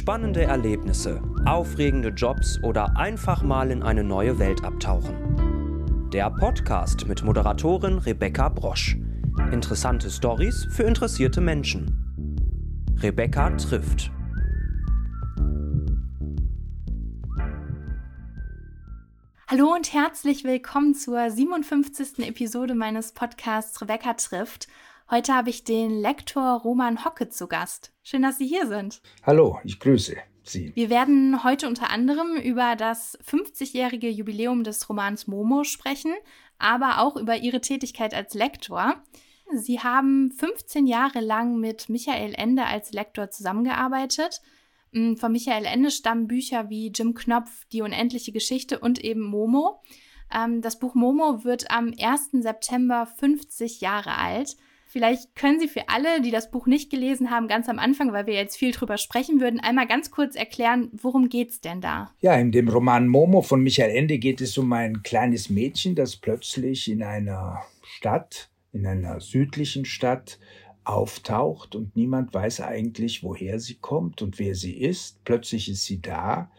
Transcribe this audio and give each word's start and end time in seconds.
Spannende 0.00 0.44
Erlebnisse, 0.44 1.20
aufregende 1.44 2.08
Jobs 2.08 2.58
oder 2.62 2.96
einfach 2.96 3.42
mal 3.42 3.70
in 3.70 3.82
eine 3.82 4.02
neue 4.02 4.38
Welt 4.38 4.64
abtauchen. 4.64 6.08
Der 6.10 6.30
Podcast 6.30 7.06
mit 7.06 7.22
Moderatorin 7.22 7.98
Rebecca 7.98 8.48
Brosch. 8.48 8.96
Interessante 9.52 10.10
Stories 10.10 10.66
für 10.70 10.84
interessierte 10.84 11.42
Menschen. 11.42 12.40
Rebecca 13.02 13.50
trifft. 13.50 14.10
Hallo 19.48 19.74
und 19.74 19.92
herzlich 19.92 20.44
willkommen 20.44 20.94
zur 20.94 21.28
57. 21.28 22.26
Episode 22.26 22.74
meines 22.74 23.12
Podcasts 23.12 23.82
Rebecca 23.82 24.14
trifft. 24.14 24.66
Heute 25.10 25.34
habe 25.34 25.50
ich 25.50 25.64
den 25.64 26.00
Lektor 26.00 26.60
Roman 26.60 27.04
Hocke 27.04 27.28
zu 27.28 27.48
Gast. 27.48 27.92
Schön, 28.04 28.22
dass 28.22 28.38
Sie 28.38 28.46
hier 28.46 28.68
sind. 28.68 29.02
Hallo, 29.24 29.58
ich 29.64 29.80
grüße 29.80 30.16
Sie. 30.44 30.70
Wir 30.76 30.88
werden 30.88 31.42
heute 31.42 31.66
unter 31.66 31.90
anderem 31.90 32.36
über 32.36 32.76
das 32.76 33.18
50-jährige 33.28 34.08
Jubiläum 34.08 34.62
des 34.62 34.88
Romans 34.88 35.26
Momo 35.26 35.64
sprechen, 35.64 36.14
aber 36.58 37.00
auch 37.00 37.16
über 37.16 37.38
Ihre 37.38 37.60
Tätigkeit 37.60 38.14
als 38.14 38.34
Lektor. 38.34 39.02
Sie 39.52 39.80
haben 39.80 40.30
15 40.30 40.86
Jahre 40.86 41.18
lang 41.18 41.58
mit 41.58 41.88
Michael 41.88 42.34
Ende 42.36 42.66
als 42.66 42.92
Lektor 42.92 43.30
zusammengearbeitet. 43.30 44.40
Mm, 44.92 45.16
von 45.16 45.32
Michael 45.32 45.64
Ende 45.64 45.90
stammen 45.90 46.28
Bücher 46.28 46.70
wie 46.70 46.92
Jim 46.94 47.14
Knopf, 47.14 47.64
Die 47.72 47.82
unendliche 47.82 48.30
Geschichte 48.30 48.78
und 48.78 49.02
eben 49.02 49.22
Momo. 49.22 49.82
Ähm, 50.32 50.62
das 50.62 50.78
Buch 50.78 50.94
Momo 50.94 51.42
wird 51.42 51.68
am 51.72 51.92
1. 52.00 52.30
September 52.30 53.06
50 53.06 53.80
Jahre 53.80 54.16
alt. 54.16 54.56
Vielleicht 54.92 55.36
können 55.36 55.60
Sie 55.60 55.68
für 55.68 55.88
alle, 55.88 56.20
die 56.20 56.32
das 56.32 56.50
Buch 56.50 56.66
nicht 56.66 56.90
gelesen 56.90 57.30
haben, 57.30 57.46
ganz 57.46 57.68
am 57.68 57.78
Anfang, 57.78 58.12
weil 58.12 58.26
wir 58.26 58.34
jetzt 58.34 58.56
viel 58.56 58.72
drüber 58.72 58.98
sprechen 58.98 59.40
würden, 59.40 59.60
einmal 59.60 59.86
ganz 59.86 60.10
kurz 60.10 60.34
erklären, 60.34 60.90
worum 60.92 61.28
geht's 61.28 61.60
denn 61.60 61.80
da? 61.80 62.10
Ja, 62.18 62.34
in 62.34 62.50
dem 62.50 62.68
Roman 62.68 63.06
Momo 63.06 63.40
von 63.40 63.62
Michael 63.62 63.94
Ende 63.94 64.18
geht 64.18 64.40
es 64.40 64.58
um 64.58 64.72
ein 64.72 65.04
kleines 65.04 65.48
Mädchen, 65.48 65.94
das 65.94 66.16
plötzlich 66.16 66.90
in 66.90 67.04
einer 67.04 67.62
Stadt, 67.84 68.50
in 68.72 68.84
einer 68.84 69.20
südlichen 69.20 69.84
Stadt, 69.84 70.40
auftaucht 70.84 71.74
und 71.74 71.94
niemand 71.94 72.32
weiß 72.32 72.62
eigentlich, 72.62 73.22
woher 73.22 73.58
sie 73.58 73.74
kommt 73.74 74.22
und 74.22 74.38
wer 74.38 74.54
sie 74.54 74.76
ist. 74.76 75.22
Plötzlich 75.24 75.68
ist 75.68 75.84
sie 75.84 76.00
da. 76.00 76.50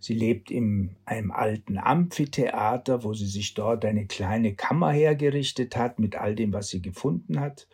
Sie 0.00 0.14
lebt 0.14 0.50
in 0.50 0.96
einem 1.04 1.30
alten 1.30 1.78
Amphitheater, 1.78 3.04
wo 3.04 3.14
sie 3.14 3.26
sich 3.26 3.54
dort 3.54 3.84
eine 3.84 4.06
kleine 4.06 4.54
Kammer 4.54 4.92
hergerichtet 4.92 5.76
hat 5.76 5.98
mit 5.98 6.16
all 6.16 6.34
dem, 6.34 6.52
was 6.52 6.68
sie 6.68 6.80
gefunden 6.80 7.38
hat. 7.38 7.68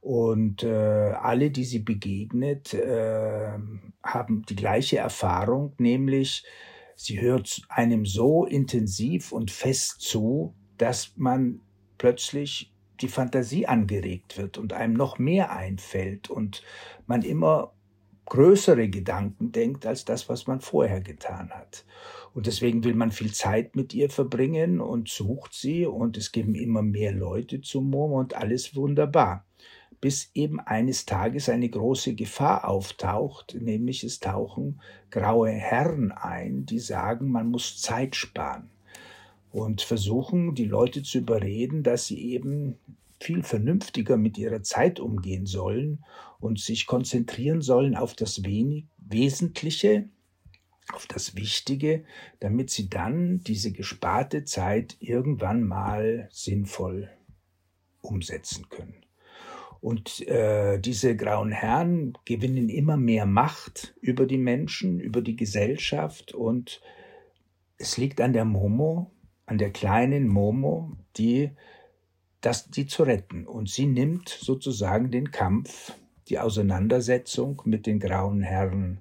Und 0.00 0.62
äh, 0.62 1.12
alle, 1.20 1.50
die 1.50 1.64
sie 1.64 1.80
begegnet, 1.80 2.74
äh, 2.74 3.52
haben 4.02 4.44
die 4.48 4.56
gleiche 4.56 4.98
Erfahrung, 4.98 5.74
nämlich 5.78 6.44
sie 6.96 7.20
hört 7.20 7.62
einem 7.68 8.04
so 8.04 8.46
intensiv 8.46 9.32
und 9.32 9.50
fest 9.50 10.00
zu, 10.00 10.54
dass 10.78 11.12
man 11.16 11.60
plötzlich 11.98 12.72
die 13.00 13.08
Fantasie 13.08 13.66
angeregt 13.66 14.38
wird 14.38 14.58
und 14.58 14.72
einem 14.72 14.94
noch 14.94 15.18
mehr 15.18 15.52
einfällt 15.52 16.30
und 16.30 16.62
man 17.06 17.22
immer 17.22 17.72
größere 18.26 18.88
Gedanken 18.88 19.52
denkt 19.52 19.84
als 19.86 20.04
das, 20.04 20.28
was 20.28 20.46
man 20.46 20.60
vorher 20.60 21.00
getan 21.00 21.50
hat. 21.50 21.84
Und 22.32 22.46
deswegen 22.46 22.84
will 22.84 22.94
man 22.94 23.10
viel 23.10 23.32
Zeit 23.32 23.74
mit 23.74 23.92
ihr 23.92 24.08
verbringen 24.08 24.80
und 24.80 25.08
sucht 25.08 25.52
sie 25.52 25.84
und 25.84 26.16
es 26.16 26.30
geben 26.30 26.54
immer 26.54 26.82
mehr 26.82 27.12
Leute 27.12 27.60
zum 27.60 27.90
Momo 27.90 28.20
und 28.20 28.34
alles 28.34 28.76
wunderbar. 28.76 29.44
Bis 30.00 30.30
eben 30.32 30.60
eines 30.60 31.04
Tages 31.04 31.48
eine 31.48 31.68
große 31.68 32.14
Gefahr 32.14 32.66
auftaucht, 32.68 33.56
nämlich 33.60 34.04
es 34.04 34.20
tauchen 34.20 34.80
graue 35.10 35.50
Herren 35.50 36.12
ein, 36.12 36.64
die 36.64 36.78
sagen, 36.78 37.30
man 37.30 37.48
muss 37.48 37.82
Zeit 37.82 38.14
sparen 38.14 38.70
und 39.50 39.82
versuchen, 39.82 40.54
die 40.54 40.64
Leute 40.64 41.02
zu 41.02 41.18
überreden, 41.18 41.82
dass 41.82 42.06
sie 42.06 42.20
eben 42.32 42.76
viel 43.20 43.42
vernünftiger 43.42 44.16
mit 44.16 44.38
ihrer 44.38 44.62
Zeit 44.62 44.98
umgehen 44.98 45.46
sollen 45.46 46.04
und 46.38 46.58
sich 46.58 46.86
konzentrieren 46.86 47.60
sollen 47.60 47.94
auf 47.94 48.14
das 48.14 48.44
Wenig 48.44 48.86
Wesentliche, 48.98 50.08
auf 50.92 51.06
das 51.06 51.36
Wichtige, 51.36 52.04
damit 52.40 52.70
sie 52.70 52.88
dann 52.88 53.40
diese 53.40 53.72
gesparte 53.72 54.44
Zeit 54.44 54.96
irgendwann 55.00 55.62
mal 55.62 56.28
sinnvoll 56.32 57.10
umsetzen 58.00 58.68
können. 58.70 59.04
Und 59.80 60.26
äh, 60.28 60.78
diese 60.78 61.16
grauen 61.16 61.52
Herren 61.52 62.16
gewinnen 62.24 62.68
immer 62.68 62.96
mehr 62.96 63.26
Macht 63.26 63.94
über 64.00 64.26
die 64.26 64.38
Menschen, 64.38 65.00
über 65.00 65.22
die 65.22 65.36
Gesellschaft 65.36 66.34
und 66.34 66.82
es 67.78 67.96
liegt 67.96 68.20
an 68.20 68.34
der 68.34 68.44
Momo, 68.44 69.10
an 69.50 69.58
der 69.58 69.70
kleinen 69.72 70.28
Momo, 70.28 70.92
die 71.16 71.50
das, 72.40 72.70
die 72.70 72.86
zu 72.86 73.02
retten. 73.02 73.48
Und 73.48 73.68
sie 73.68 73.86
nimmt 73.86 74.28
sozusagen 74.28 75.10
den 75.10 75.32
Kampf, 75.32 75.92
die 76.28 76.38
Auseinandersetzung 76.38 77.60
mit 77.64 77.84
den 77.84 77.98
grauen 77.98 78.42
Herren 78.42 79.00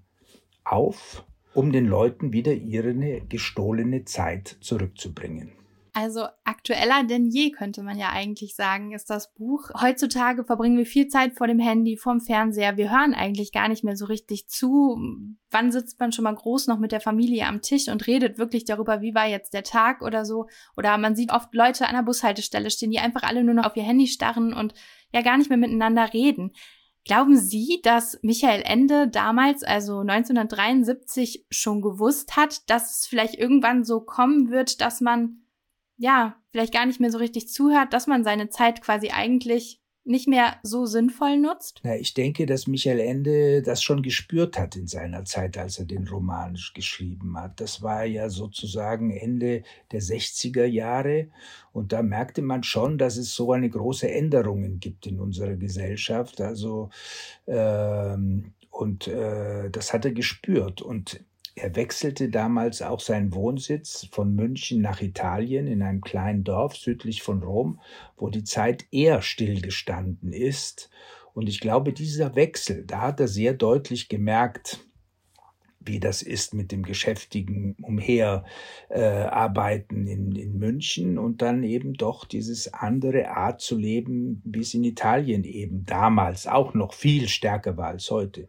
auf, 0.64 1.24
um 1.54 1.72
den 1.72 1.86
Leuten 1.86 2.34
wieder 2.34 2.52
ihre 2.52 2.96
gestohlene 3.22 4.06
Zeit 4.06 4.58
zurückzubringen. 4.60 5.52
Also 5.94 6.26
aktueller 6.44 7.04
denn 7.04 7.26
je, 7.26 7.52
könnte 7.52 7.84
man 7.84 7.98
ja 7.98 8.10
eigentlich 8.10 8.56
sagen, 8.56 8.92
ist 8.92 9.10
das 9.10 9.34
Buch. 9.34 9.70
Heutzutage 9.80 10.44
verbringen 10.44 10.78
wir 10.78 10.86
viel 10.86 11.08
Zeit 11.08 11.36
vor 11.36 11.48
dem 11.48 11.60
Handy, 11.60 11.98
vorm 11.98 12.22
Fernseher. 12.22 12.78
Wir 12.78 12.92
hören 12.92 13.14
eigentlich 13.14 13.52
gar 13.52 13.68
nicht 13.68 13.84
mehr 13.84 13.96
so 13.96 14.06
richtig 14.06 14.48
zu. 14.48 14.98
Wann 15.52 15.72
sitzt 15.72 16.00
man 16.00 16.12
schon 16.12 16.24
mal 16.24 16.36
groß 16.36 16.68
noch 16.68 16.80
mit 16.80 16.92
der 16.92 17.02
Familie 17.02 17.48
am 17.48 17.62
Tisch 17.62 17.88
und 17.88 18.08
redet 18.08 18.38
wirklich 18.38 18.66
darüber, 18.66 19.02
wie 19.02 19.16
war 19.16 19.28
jetzt 19.28 19.54
der 19.54 19.64
Tag 19.64 20.02
oder 20.02 20.26
so? 20.26 20.48
Oder 20.78 20.98
man 20.98 21.16
sieht 21.16 21.32
oft 21.32 21.54
Leute 21.54 21.88
an 21.88 21.96
der 21.96 22.04
Bushaltestelle 22.04 22.70
stehen, 22.70 22.92
die 22.92 23.00
einfach 23.00 23.24
alle 23.24 23.44
nur 23.44 23.56
noch 23.56 23.66
auf 23.66 23.76
ihr 23.76 23.84
Handy 23.84 24.08
starren 24.08 24.54
und 24.54 24.74
ja 25.14 25.22
gar 25.22 25.38
nicht 25.38 25.50
mehr 25.50 25.58
miteinander 25.58 26.14
reden. 26.14 26.52
Glauben 27.06 27.38
Sie, 27.38 27.80
dass 27.82 28.20
Michael 28.22 28.62
Ende 28.64 29.08
damals, 29.08 29.64
also 29.64 30.00
1973, 30.00 31.46
schon 31.50 31.82
gewusst 31.82 32.36
hat, 32.36 32.70
dass 32.70 33.00
es 33.00 33.08
vielleicht 33.08 33.36
irgendwann 33.36 33.84
so 33.84 34.02
kommen 34.02 34.52
wird, 34.52 34.82
dass 34.82 35.02
man 35.02 35.42
ja, 36.00 36.36
vielleicht 36.52 36.74
gar 36.74 36.86
nicht 36.86 37.02
mehr 37.02 37.12
so 37.12 37.18
richtig 37.18 37.50
zuhört, 37.50 37.94
dass 37.94 38.08
man 38.08 38.24
seine 38.24 38.50
Zeit 38.50 38.82
quasi 38.82 39.10
eigentlich 39.10 39.82
nicht 40.06 40.30
mehr 40.30 40.56
so 40.64 40.86
sinnvoll 40.86 41.38
nutzt? 41.38 41.82
Na, 41.84 41.96
ich 41.98 42.14
denke, 42.14 42.46
dass 42.46 42.68
Michael 42.68 43.02
Ende 43.02 43.62
das 43.62 43.84
schon 43.84 44.02
gespürt 44.02 44.58
hat 44.58 44.78
in 44.78 44.88
seiner 44.88 45.26
Zeit, 45.26 45.58
als 45.58 45.78
er 45.78 45.86
den 45.86 46.08
Roman 46.08 46.58
geschrieben 46.74 47.38
hat. 47.38 47.60
Das 47.60 47.84
war 47.84 48.06
ja 48.06 48.30
sozusagen 48.30 49.12
Ende 49.12 49.64
der 49.92 50.02
60er 50.02 50.66
Jahre 50.66 51.28
und 51.74 51.92
da 51.92 52.02
merkte 52.02 52.42
man 52.42 52.64
schon, 52.64 52.98
dass 52.98 53.18
es 53.18 53.36
so 53.36 53.52
eine 53.52 53.70
große 53.70 54.10
Änderungen 54.10 54.80
gibt 54.80 55.06
in 55.06 55.20
unserer 55.20 55.58
Gesellschaft. 55.58 56.40
Also 56.40 56.90
ähm, 57.46 58.54
und 58.72 59.08
äh, 59.08 59.70
das 59.70 59.92
hat 59.92 60.06
er 60.06 60.12
gespürt 60.12 60.82
und 60.82 61.20
er 61.62 61.76
wechselte 61.76 62.30
damals 62.30 62.82
auch 62.82 63.00
seinen 63.00 63.34
Wohnsitz 63.34 64.08
von 64.12 64.36
München 64.36 64.82
nach 64.82 65.02
Italien 65.02 65.68
in 65.68 65.82
einem 65.82 66.02
kleinen 66.02 66.44
Dorf 66.44 66.76
südlich 66.76 67.22
von 67.22 67.44
Rom, 67.44 67.80
wo 68.18 68.30
die 68.30 68.44
Zeit 68.44 68.86
eher 68.92 69.22
stillgestanden 69.22 70.32
ist. 70.32 70.90
Und 71.34 71.50
ich 71.50 71.60
glaube, 71.60 71.94
dieser 71.94 72.36
Wechsel, 72.36 72.86
da 72.86 73.02
hat 73.02 73.20
er 73.20 73.28
sehr 73.28 73.54
deutlich 73.54 74.10
gemerkt, 74.10 74.80
wie 75.82 76.00
das 76.00 76.22
ist 76.22 76.54
mit 76.54 76.72
dem 76.72 76.84
geschäftigen 76.84 77.76
Umherarbeiten 77.82 80.08
äh, 80.08 80.14
in, 80.14 80.36
in 80.36 80.60
München 80.60 81.18
und 81.18 81.42
dann 81.42 81.64
eben 81.64 81.94
doch 81.94 82.26
dieses 82.26 82.74
andere 82.74 83.30
Art 83.30 83.62
zu 83.62 83.78
leben, 83.78 84.42
wie 84.46 84.60
es 84.60 84.74
in 84.74 84.84
Italien 84.84 85.44
eben 85.44 85.86
damals 85.86 86.48
auch 86.48 86.74
noch 86.74 86.94
viel 86.94 87.28
stärker 87.28 87.78
war 87.78 87.88
als 87.88 88.12
heute. 88.12 88.48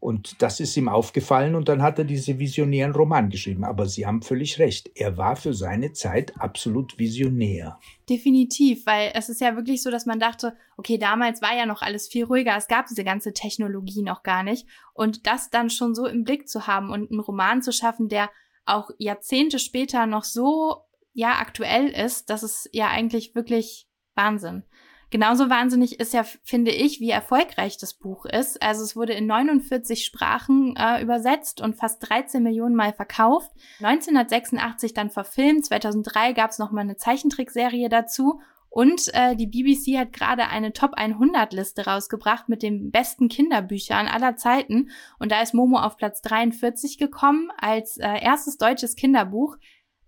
Und 0.00 0.40
das 0.42 0.60
ist 0.60 0.76
ihm 0.76 0.88
aufgefallen 0.88 1.56
und 1.56 1.68
dann 1.68 1.82
hat 1.82 1.98
er 1.98 2.04
diese 2.04 2.38
visionären 2.38 2.92
Roman 2.92 3.30
geschrieben. 3.30 3.64
Aber 3.64 3.86
Sie 3.86 4.06
haben 4.06 4.22
völlig 4.22 4.60
recht. 4.60 4.90
Er 4.94 5.16
war 5.16 5.34
für 5.34 5.54
seine 5.54 5.92
Zeit 5.92 6.40
absolut 6.40 6.98
visionär. 6.98 7.80
Definitiv, 8.08 8.86
weil 8.86 9.10
es 9.14 9.28
ist 9.28 9.40
ja 9.40 9.56
wirklich 9.56 9.82
so, 9.82 9.90
dass 9.90 10.06
man 10.06 10.20
dachte, 10.20 10.56
okay, 10.76 10.98
damals 10.98 11.42
war 11.42 11.56
ja 11.56 11.66
noch 11.66 11.82
alles 11.82 12.06
viel 12.06 12.24
ruhiger. 12.24 12.56
Es 12.56 12.68
gab 12.68 12.86
diese 12.86 13.02
ganze 13.02 13.32
Technologie 13.32 14.02
noch 14.02 14.22
gar 14.22 14.44
nicht. 14.44 14.68
Und 14.94 15.26
das 15.26 15.50
dann 15.50 15.68
schon 15.68 15.96
so 15.96 16.06
im 16.06 16.22
Blick 16.22 16.48
zu 16.48 16.68
haben 16.68 16.90
und 16.90 17.10
einen 17.10 17.20
Roman 17.20 17.60
zu 17.60 17.72
schaffen, 17.72 18.08
der 18.08 18.30
auch 18.66 18.90
Jahrzehnte 18.98 19.58
später 19.58 20.06
noch 20.06 20.24
so, 20.24 20.84
ja, 21.12 21.38
aktuell 21.40 21.88
ist, 21.88 22.30
das 22.30 22.44
ist 22.44 22.68
ja 22.72 22.86
eigentlich 22.86 23.34
wirklich 23.34 23.88
Wahnsinn. 24.14 24.62
Genauso 25.10 25.48
wahnsinnig 25.48 26.00
ist 26.00 26.12
ja, 26.12 26.24
finde 26.44 26.70
ich, 26.70 27.00
wie 27.00 27.10
erfolgreich 27.10 27.78
das 27.78 27.94
Buch 27.94 28.26
ist. 28.26 28.62
Also 28.62 28.82
es 28.82 28.94
wurde 28.94 29.14
in 29.14 29.26
49 29.26 30.04
Sprachen 30.04 30.76
äh, 30.76 31.00
übersetzt 31.00 31.62
und 31.62 31.76
fast 31.76 32.06
13 32.08 32.42
Millionen 32.42 32.74
Mal 32.74 32.92
verkauft. 32.92 33.50
1986 33.80 34.92
dann 34.92 35.08
verfilmt, 35.10 35.64
2003 35.64 36.34
gab 36.34 36.50
es 36.50 36.58
nochmal 36.58 36.84
eine 36.84 36.96
Zeichentrickserie 36.96 37.88
dazu 37.88 38.40
Und 38.70 39.08
äh, 39.14 39.34
die 39.34 39.46
BBC 39.46 39.98
hat 39.98 40.12
gerade 40.12 40.48
eine 40.48 40.74
Top 40.74 40.92
100 40.94 41.54
Liste 41.54 41.86
rausgebracht 41.86 42.50
mit 42.50 42.62
den 42.62 42.90
besten 42.90 43.28
Kinderbüchern 43.28 44.08
aller 44.08 44.36
Zeiten. 44.36 44.90
Und 45.18 45.32
da 45.32 45.40
ist 45.40 45.54
Momo 45.54 45.78
auf 45.78 45.96
Platz 45.96 46.20
43 46.20 46.98
gekommen 46.98 47.50
als 47.56 47.96
äh, 47.96 48.22
erstes 48.22 48.58
deutsches 48.58 48.94
Kinderbuch. 48.94 49.56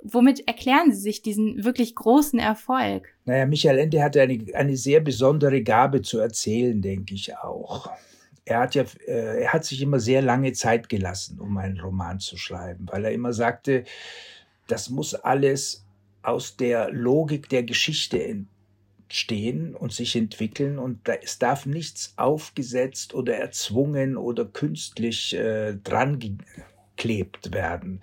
Womit 0.02 0.47
erklären 0.49 0.93
Sie 0.93 1.00
sich 1.00 1.23
diesen 1.23 1.64
wirklich 1.64 1.94
großen 1.94 2.38
Erfolg? 2.38 3.08
Naja, 3.25 3.47
Michael 3.47 3.79
Ende 3.79 4.02
hatte 4.02 4.23
eine, 4.23 4.44
eine 4.55 4.76
sehr 4.76 5.00
besondere 5.00 5.62
Gabe 5.62 6.02
zu 6.02 6.19
erzählen, 6.19 6.81
denke 6.81 7.14
ich 7.14 7.37
auch. 7.37 7.91
Er 8.44 8.61
hat 8.61 8.75
ja, 8.75 8.85
äh, 9.06 9.43
er 9.43 9.52
hat 9.52 9.64
sich 9.64 9.82
immer 9.82 10.00
sehr 10.00 10.23
lange 10.23 10.52
Zeit 10.52 10.88
gelassen, 10.88 11.38
um 11.38 11.56
einen 11.58 11.79
Roman 11.81 12.19
zu 12.19 12.37
schreiben, 12.37 12.87
weil 12.91 13.05
er 13.05 13.12
immer 13.12 13.32
sagte, 13.32 13.85
das 14.67 14.91
muss 14.91 15.14
alles 15.14 15.85
aus 16.23 16.56
der 16.56 16.91
Logik 16.91 17.49
der 17.49 17.62
Geschichte 17.62 18.23
entstehen 19.11 19.75
und 19.75 19.93
sich 19.93 20.17
entwickeln 20.17 20.79
und 20.79 21.06
da, 21.08 21.14
es 21.14 21.38
darf 21.38 21.67
nichts 21.67 22.14
aufgesetzt 22.17 23.14
oder 23.14 23.37
erzwungen 23.37 24.17
oder 24.17 24.44
künstlich 24.44 25.35
äh, 25.35 25.75
dran 25.75 26.19
geklebt 26.19 27.53
werden. 27.53 28.00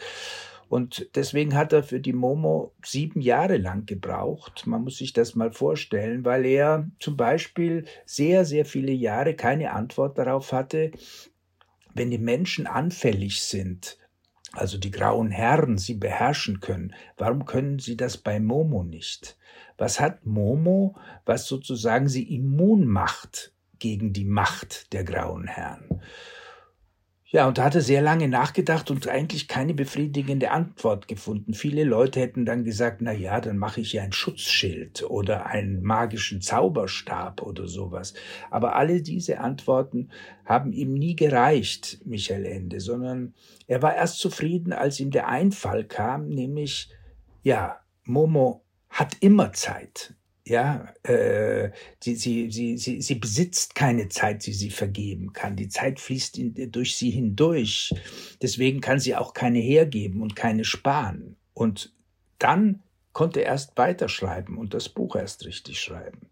Und 0.69 1.09
deswegen 1.15 1.55
hat 1.55 1.71
er 1.71 1.83
für 1.83 1.99
die 1.99 2.13
Momo 2.13 2.73
sieben 2.83 3.21
Jahre 3.21 3.57
lang 3.57 3.85
gebraucht. 3.85 4.67
Man 4.67 4.83
muss 4.83 4.97
sich 4.97 5.13
das 5.13 5.35
mal 5.35 5.51
vorstellen, 5.51 6.25
weil 6.25 6.45
er 6.45 6.89
zum 6.99 7.15
Beispiel 7.15 7.85
sehr, 8.05 8.43
sehr 8.43 8.65
viele 8.65 8.91
Jahre 8.91 9.33
keine 9.35 9.71
Antwort 9.71 10.17
darauf 10.17 10.51
hatte, 10.51 10.91
wenn 11.93 12.11
die 12.11 12.17
Menschen 12.17 12.67
anfällig 12.67 13.41
sind 13.41 13.97
also 14.53 14.77
die 14.77 14.91
grauen 14.91 15.29
Herren, 15.29 15.77
sie 15.77 15.93
beherrschen 15.93 16.59
können. 16.59 16.95
Warum 17.17 17.45
können 17.45 17.79
sie 17.79 17.97
das 17.97 18.17
bei 18.17 18.39
Momo 18.39 18.83
nicht? 18.83 19.37
Was 19.77 19.99
hat 19.99 20.25
Momo, 20.25 20.95
was 21.25 21.47
sozusagen 21.47 22.07
sie 22.07 22.35
immun 22.35 22.87
macht 22.87 23.53
gegen 23.79 24.13
die 24.13 24.25
Macht 24.25 24.93
der 24.93 25.03
grauen 25.03 25.47
Herren? 25.47 26.01
Ja, 27.29 27.45
und 27.45 27.57
da 27.57 27.65
hat 27.65 27.75
er 27.75 27.81
sehr 27.81 28.01
lange 28.01 28.29
nachgedacht 28.29 28.89
und 28.89 29.09
eigentlich 29.09 29.49
keine 29.49 29.73
befriedigende 29.73 30.49
Antwort 30.51 31.09
gefunden. 31.09 31.53
Viele 31.53 31.83
Leute 31.83 32.21
hätten 32.21 32.45
dann 32.45 32.63
gesagt, 32.63 33.01
na 33.01 33.11
ja, 33.11 33.41
dann 33.41 33.57
mache 33.57 33.81
ich 33.81 33.91
ja 33.91 34.03
ein 34.03 34.13
Schutzschild 34.13 35.03
oder 35.03 35.45
einen 35.45 35.83
magischen 35.83 36.41
Zauberstab 36.41 37.41
oder 37.41 37.67
sowas. 37.67 38.13
Aber 38.49 38.77
alle 38.77 39.01
diese 39.01 39.41
Antworten 39.41 40.09
haben 40.45 40.71
ihm 40.71 40.93
nie 40.93 41.17
gereicht, 41.17 41.99
Michael 42.05 42.45
Ende, 42.45 42.79
sondern 42.79 43.33
er 43.67 43.81
war 43.81 43.93
erst 43.93 44.19
zufrieden, 44.19 44.71
als 44.71 45.01
ihm 45.01 45.11
der 45.11 45.27
Einfall 45.27 45.83
kam, 45.83 46.29
nämlich, 46.29 46.89
ja, 47.43 47.81
Momo 48.05 48.63
hat 48.87 49.17
immer 49.19 49.51
Zeit. 49.51 50.15
Ja, 50.49 50.93
äh, 51.03 51.71
sie, 52.01 52.15
sie, 52.15 52.49
sie, 52.51 52.77
sie, 52.77 53.01
sie 53.01 53.15
besitzt 53.15 53.75
keine 53.75 54.07
Zeit, 54.07 54.45
die 54.45 54.53
sie 54.53 54.69
vergeben 54.69 55.33
kann. 55.33 55.57
Die 55.57 55.67
Zeit 55.67 55.99
fließt 55.99 56.37
in, 56.37 56.71
durch 56.71 56.95
sie 56.95 57.09
hindurch. 57.09 57.93
Deswegen 58.41 58.79
kann 58.79 59.01
sie 59.01 59.17
auch 59.17 59.33
keine 59.33 59.59
hergeben 59.59 60.21
und 60.21 60.37
keine 60.37 60.63
sparen. 60.63 61.35
Und 61.53 61.93
dann 62.39 62.81
konnte 63.11 63.41
er 63.41 63.47
erst 63.47 63.77
weiterschreiben 63.77 64.57
und 64.57 64.73
das 64.73 64.87
Buch 64.87 65.17
erst 65.17 65.45
richtig 65.45 65.81
schreiben. 65.81 66.29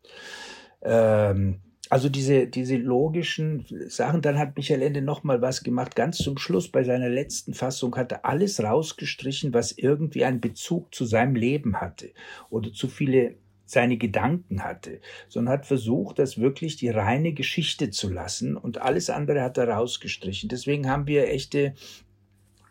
Ähm, 0.81 1.59
also 1.89 2.07
diese, 2.07 2.47
diese 2.47 2.77
logischen 2.77 3.65
Sachen, 3.89 4.21
dann 4.21 4.39
hat 4.39 4.55
Michael 4.55 4.81
Ende 4.81 5.01
noch 5.01 5.25
mal 5.25 5.41
was 5.41 5.61
gemacht. 5.61 5.93
Ganz 5.97 6.19
zum 6.19 6.37
Schluss 6.37 6.71
bei 6.71 6.85
seiner 6.85 7.09
letzten 7.09 7.53
Fassung 7.53 7.97
hat 7.97 8.13
er 8.13 8.23
alles 8.23 8.63
rausgestrichen, 8.63 9.53
was 9.53 9.73
irgendwie 9.73 10.23
einen 10.23 10.39
Bezug 10.39 10.95
zu 10.95 11.03
seinem 11.03 11.35
Leben 11.35 11.81
hatte 11.81 12.11
oder 12.49 12.71
zu 12.71 12.87
viele 12.87 13.35
seine 13.65 13.97
Gedanken 13.97 14.63
hatte, 14.63 14.99
sondern 15.27 15.55
hat 15.55 15.65
versucht, 15.65 16.19
das 16.19 16.37
wirklich 16.37 16.77
die 16.77 16.89
reine 16.89 17.33
Geschichte 17.33 17.89
zu 17.89 18.09
lassen 18.11 18.57
und 18.57 18.81
alles 18.81 19.09
andere 19.09 19.41
hat 19.41 19.57
er 19.57 19.69
rausgestrichen. 19.69 20.49
Deswegen 20.49 20.89
haben 20.89 21.07
wir 21.07 21.27
echte 21.29 21.73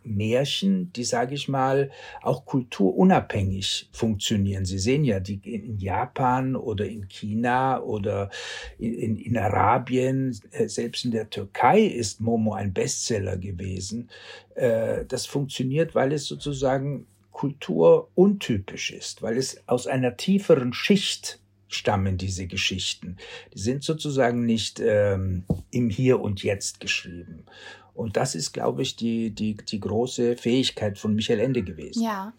Märchen, 0.05 0.93
die, 0.93 1.05
sage 1.05 1.35
ich 1.35 1.49
mal, 1.49 1.91
auch 2.23 2.44
kulturunabhängig 2.44 3.88
funktionieren. 3.93 4.64
Sie 4.64 4.79
sehen 4.79 5.05
ja, 5.05 5.19
die 5.19 5.41
in 5.43 5.79
Japan 5.79 6.56
oder 6.56 6.87
in 6.87 7.08
China 7.08 7.81
oder 7.81 8.31
in, 8.79 9.17
in 9.17 9.37
Arabien, 9.37 10.38
äh, 10.50 10.69
selbst 10.69 11.05
in 11.05 11.11
der 11.11 11.31
Türkei 11.31 11.81
ist 11.81 12.20
Momo 12.20 12.52
ein 12.52 12.73
Bestseller 12.73 13.37
gewesen. 13.37 14.11
Äh, 14.55 15.05
das 15.06 15.26
funktioniert, 15.26 15.94
weil 15.94 16.12
es 16.12 16.26
sozusagen 16.26 17.06
Kultur 17.35 18.09
untypisch 18.15 18.93
ist, 18.93 19.21
weil 19.21 19.37
es 19.37 19.69
aus 19.69 19.87
einer 19.87 20.17
tieferen 20.17 20.73
Schicht 20.73 21.41
stammen 21.69 22.17
diese 22.17 22.47
Geschichten. 22.47 23.19
Die 23.53 23.59
sind 23.59 23.83
sozusagen 23.83 24.47
nicht 24.47 24.81
ähm, 24.81 25.45
im 25.71 25.91
Hier 25.91 26.21
und 26.21 26.43
Jetzt 26.43 26.81
geschrieben. 26.81 27.45
Und 27.93 28.17
das 28.17 28.35
ist, 28.35 28.53
glaube 28.53 28.83
ich, 28.83 28.97
die, 28.97 29.31
die, 29.31 29.57
die 29.57 29.81
große 29.81 30.37
Fähigkeit 30.37 30.99
von 30.99 31.15
Michael 31.15 31.41
Ende 31.41 31.63
gewesen. 31.63 32.03
Ja. 32.03 32.33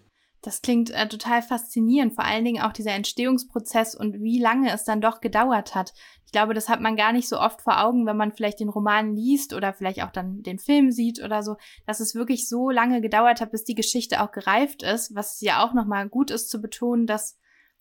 Das 0.46 0.62
klingt 0.62 0.92
äh, 0.92 1.08
total 1.08 1.42
faszinierend, 1.42 2.14
vor 2.14 2.24
allen 2.24 2.46
Dingen 2.46 2.62
auch 2.62 2.72
dieser 2.72 2.92
Entstehungsprozess 2.92 3.96
und 3.96 4.22
wie 4.22 4.40
lange 4.40 4.72
es 4.72 4.84
dann 4.84 5.02
doch 5.02 5.20
gedauert 5.20 5.74
hat. 5.74 5.92
Ich 6.28 6.32
glaube, 6.32 6.54
das 6.54 6.70
hat 6.70 6.82
man 6.82 6.96
gar 6.96 7.14
nicht 7.14 7.28
so 7.28 7.40
oft 7.40 7.64
vor 7.64 7.84
Augen, 7.84 8.06
wenn 8.06 8.16
man 8.16 8.32
vielleicht 8.32 8.60
den 8.60 8.70
Roman 8.70 9.16
liest 9.16 9.54
oder 9.54 9.74
vielleicht 9.74 10.04
auch 10.04 10.12
dann 10.12 10.44
den 10.44 10.60
Film 10.60 10.92
sieht 10.92 11.20
oder 11.24 11.42
so, 11.42 11.58
dass 11.88 12.00
es 12.00 12.14
wirklich 12.14 12.48
so 12.48 12.70
lange 12.70 13.02
gedauert 13.02 13.42
hat, 13.42 13.50
bis 13.50 13.64
die 13.64 13.74
Geschichte 13.74 14.22
auch 14.22 14.32
gereift 14.32 14.84
ist, 14.84 15.16
was 15.16 15.42
ja 15.42 15.66
auch 15.66 15.74
nochmal 15.74 16.08
gut 16.10 16.30
ist 16.30 16.52
zu 16.52 16.62
betonen, 16.62 17.08
dass 17.08 17.40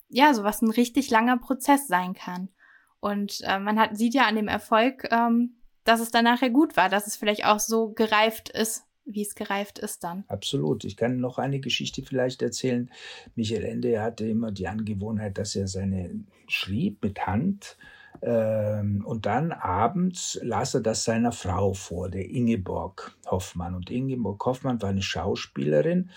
ja 0.09 0.33
sowas 0.33 0.63
ein 0.63 0.71
richtig 0.71 1.11
langer 1.11 1.37
Prozess 1.37 1.87
sein 1.87 2.15
kann. 2.15 2.49
Und 2.99 3.43
äh, 3.43 3.59
man 3.59 3.79
hat, 3.79 3.95
sieht 3.95 4.15
ja 4.15 4.23
an 4.23 4.37
dem 4.37 4.49
Erfolg, 4.49 5.07
ähm, 5.11 5.61
dass 5.85 6.01
es 6.01 6.11
dann 6.11 6.25
nachher 6.25 6.49
gut 6.49 6.79
war, 6.79 6.89
dass 6.89 7.07
es 7.07 7.17
vielleicht 7.17 7.45
auch 7.45 7.61
so 7.61 7.93
gereift 7.93 8.49
ist, 8.49 8.87
wie 9.05 9.23
es 9.23 9.35
gereift 9.35 9.79
ist 9.79 10.05
dann. 10.05 10.25
Absolut. 10.29 10.85
Ich 10.85 10.97
kann 10.97 11.19
noch 11.19 11.39
eine 11.39 11.61
Geschichte 11.61 12.03
vielleicht 12.03 12.43
erzählen. 12.43 12.91
Michael 13.35 13.65
Ende 13.65 14.01
hatte 14.01 14.27
immer 14.27 14.53
die 14.53 14.69
Angewohnheit, 14.69 15.39
dass 15.39 15.57
er 15.57 15.69
seine 15.69 16.25
schrieb 16.49 17.03
mit 17.03 17.27
Hand 17.27 17.77
ähm, 18.23 19.05
und 19.05 19.27
dann 19.27 19.53
abends 19.53 20.39
las 20.43 20.75
er 20.75 20.81
das 20.81 21.05
seiner 21.05 21.33
Frau 21.33 21.75
vor, 21.75 22.09
der 22.09 22.29
Ingeborg 22.29 23.17
Hoffmann. 23.27 23.75
Und 23.75 23.91
Ingeborg 23.91 24.45
Hoffmann 24.45 24.81
war 24.81 24.91
eine 24.91 25.03
Schauspielerin 25.03 26.11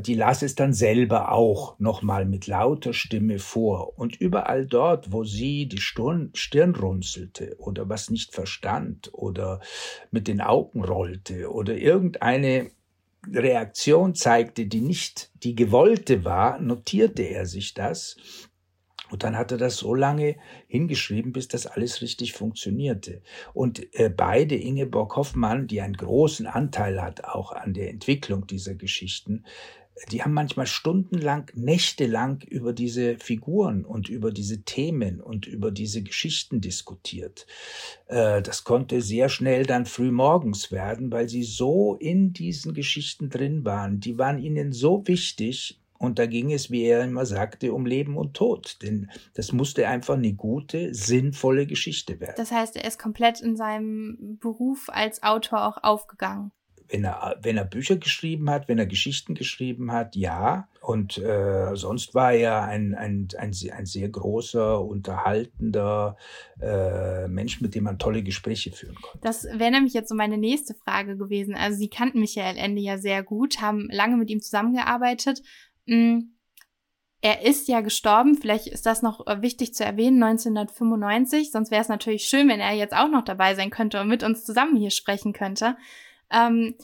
die 0.00 0.14
las 0.14 0.42
es 0.42 0.54
dann 0.54 0.72
selber 0.72 1.32
auch 1.32 1.78
nochmal 1.78 2.26
mit 2.26 2.46
lauter 2.46 2.92
Stimme 2.92 3.38
vor. 3.38 3.98
Und 3.98 4.20
überall 4.20 4.66
dort, 4.66 5.12
wo 5.12 5.24
sie 5.24 5.66
die 5.66 5.78
Stirn, 5.80 6.30
Stirn 6.34 6.74
runzelte 6.74 7.56
oder 7.58 7.88
was 7.88 8.10
nicht 8.10 8.34
verstand 8.34 9.10
oder 9.12 9.60
mit 10.10 10.28
den 10.28 10.40
Augen 10.40 10.84
rollte 10.84 11.50
oder 11.50 11.76
irgendeine 11.76 12.70
Reaktion 13.26 14.14
zeigte, 14.14 14.66
die 14.66 14.80
nicht 14.80 15.30
die 15.42 15.54
gewollte 15.54 16.24
war, 16.24 16.60
notierte 16.60 17.22
er 17.22 17.46
sich 17.46 17.74
das 17.74 18.16
und 19.10 19.22
dann 19.22 19.36
hat 19.36 19.52
er 19.52 19.58
das 19.58 19.76
so 19.76 19.94
lange 19.94 20.36
hingeschrieben, 20.66 21.32
bis 21.32 21.48
das 21.48 21.66
alles 21.66 22.02
richtig 22.02 22.32
funktionierte. 22.32 23.22
Und 23.52 23.94
äh, 23.98 24.08
beide, 24.08 24.56
Ingeborg 24.56 25.16
Hoffmann, 25.16 25.66
die 25.66 25.80
einen 25.80 25.96
großen 25.96 26.46
Anteil 26.46 27.02
hat 27.02 27.24
auch 27.24 27.52
an 27.52 27.74
der 27.74 27.90
Entwicklung 27.90 28.46
dieser 28.46 28.74
Geschichten, 28.74 29.44
die 30.10 30.22
haben 30.22 30.32
manchmal 30.32 30.66
stundenlang, 30.66 31.50
nächtelang 31.54 32.42
über 32.48 32.72
diese 32.72 33.18
Figuren 33.18 33.84
und 33.84 34.08
über 34.08 34.32
diese 34.32 34.62
Themen 34.62 35.20
und 35.20 35.46
über 35.46 35.70
diese 35.70 36.02
Geschichten 36.02 36.60
diskutiert. 36.60 37.46
Äh, 38.06 38.42
das 38.42 38.64
konnte 38.64 39.02
sehr 39.02 39.28
schnell 39.28 39.66
dann 39.66 39.86
früh 39.86 40.10
morgens 40.10 40.72
werden, 40.72 41.12
weil 41.12 41.28
sie 41.28 41.42
so 41.42 41.96
in 41.96 42.32
diesen 42.32 42.72
Geschichten 42.72 43.28
drin 43.28 43.64
waren. 43.64 44.00
Die 44.00 44.18
waren 44.18 44.38
ihnen 44.38 44.72
so 44.72 45.06
wichtig, 45.06 45.79
und 46.00 46.18
da 46.18 46.24
ging 46.24 46.50
es, 46.50 46.70
wie 46.70 46.84
er 46.84 47.04
immer 47.04 47.26
sagte, 47.26 47.74
um 47.74 47.84
Leben 47.84 48.16
und 48.16 48.32
Tod. 48.32 48.78
Denn 48.80 49.10
das 49.34 49.52
musste 49.52 49.86
einfach 49.86 50.14
eine 50.14 50.32
gute, 50.32 50.94
sinnvolle 50.94 51.66
Geschichte 51.66 52.20
werden. 52.20 52.36
Das 52.38 52.50
heißt, 52.50 52.76
er 52.76 52.86
ist 52.86 52.98
komplett 52.98 53.42
in 53.42 53.54
seinem 53.54 54.38
Beruf 54.40 54.88
als 54.88 55.22
Autor 55.22 55.66
auch 55.66 55.84
aufgegangen. 55.84 56.52
Wenn 56.88 57.04
er, 57.04 57.36
wenn 57.42 57.58
er 57.58 57.66
Bücher 57.66 57.96
geschrieben 57.96 58.48
hat, 58.48 58.66
wenn 58.66 58.78
er 58.78 58.86
Geschichten 58.86 59.34
geschrieben 59.34 59.92
hat, 59.92 60.16
ja. 60.16 60.68
Und 60.80 61.18
äh, 61.18 61.76
sonst 61.76 62.14
war 62.14 62.32
er 62.32 62.62
ein, 62.62 62.94
ein, 62.94 63.28
ein, 63.38 63.52
ein 63.70 63.86
sehr 63.86 64.08
großer, 64.08 64.82
unterhaltender 64.82 66.16
äh, 66.60 67.28
Mensch, 67.28 67.60
mit 67.60 67.74
dem 67.74 67.84
man 67.84 67.98
tolle 67.98 68.22
Gespräche 68.22 68.72
führen 68.72 68.96
konnte. 68.96 69.18
Das 69.20 69.44
wäre 69.44 69.70
nämlich 69.70 69.92
jetzt 69.92 70.08
so 70.08 70.14
meine 70.14 70.38
nächste 70.38 70.74
Frage 70.74 71.18
gewesen. 71.18 71.54
Also 71.54 71.76
Sie 71.76 71.88
kannten 71.88 72.20
Michael 72.20 72.56
Ende 72.56 72.80
ja 72.80 72.96
sehr 72.96 73.22
gut, 73.22 73.60
haben 73.60 73.88
lange 73.90 74.16
mit 74.16 74.30
ihm 74.30 74.40
zusammengearbeitet. 74.40 75.42
Mm, 75.90 76.34
er 77.20 77.42
ist 77.44 77.68
ja 77.68 77.80
gestorben, 77.80 78.36
vielleicht 78.36 78.66
ist 78.68 78.86
das 78.86 79.02
noch 79.02 79.26
äh, 79.26 79.42
wichtig 79.42 79.74
zu 79.74 79.84
erwähnen, 79.84 80.22
1995. 80.22 81.50
Sonst 81.50 81.70
wäre 81.70 81.82
es 81.82 81.88
natürlich 81.88 82.24
schön, 82.24 82.48
wenn 82.48 82.60
er 82.60 82.72
jetzt 82.72 82.94
auch 82.94 83.08
noch 83.08 83.24
dabei 83.24 83.54
sein 83.54 83.70
könnte 83.70 84.00
und 84.00 84.08
mit 84.08 84.22
uns 84.22 84.44
zusammen 84.44 84.76
hier 84.76 84.90
sprechen 84.90 85.32
könnte. 85.32 85.76
Ähm, 86.32 86.76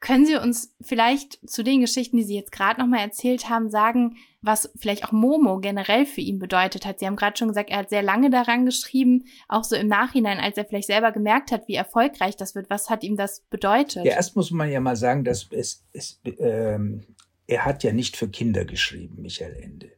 Können 0.00 0.26
Sie 0.26 0.36
uns 0.36 0.76
vielleicht 0.82 1.40
zu 1.48 1.64
den 1.64 1.80
Geschichten, 1.80 2.18
die 2.18 2.22
Sie 2.22 2.36
jetzt 2.36 2.52
gerade 2.52 2.78
nochmal 2.78 3.00
erzählt 3.00 3.48
haben, 3.48 3.70
sagen, 3.70 4.16
was 4.42 4.70
vielleicht 4.76 5.04
auch 5.04 5.12
Momo 5.12 5.58
generell 5.58 6.04
für 6.04 6.20
ihn 6.20 6.38
bedeutet 6.38 6.84
hat? 6.84 7.00
Sie 7.00 7.06
haben 7.06 7.16
gerade 7.16 7.36
schon 7.36 7.48
gesagt, 7.48 7.70
er 7.70 7.78
hat 7.78 7.88
sehr 7.88 8.02
lange 8.02 8.28
daran 8.30 8.66
geschrieben, 8.66 9.24
auch 9.48 9.64
so 9.64 9.74
im 9.74 9.88
Nachhinein, 9.88 10.38
als 10.38 10.58
er 10.58 10.66
vielleicht 10.66 10.86
selber 10.86 11.10
gemerkt 11.10 11.50
hat, 11.50 11.66
wie 11.66 11.74
erfolgreich 11.74 12.36
das 12.36 12.54
wird. 12.54 12.68
Was 12.68 12.90
hat 12.90 13.02
ihm 13.02 13.16
das 13.16 13.40
bedeutet? 13.48 14.04
Ja, 14.04 14.12
erst 14.12 14.36
muss 14.36 14.50
man 14.50 14.70
ja 14.70 14.78
mal 14.78 14.96
sagen, 14.96 15.24
dass 15.24 15.48
es, 15.50 15.84
es 15.92 16.20
ähm, 16.38 17.02
er 17.46 17.64
hat 17.64 17.84
ja 17.84 17.92
nicht 17.92 18.16
für 18.16 18.28
Kinder 18.28 18.64
geschrieben, 18.64 19.22
Michael 19.22 19.56
Ende. 19.56 19.92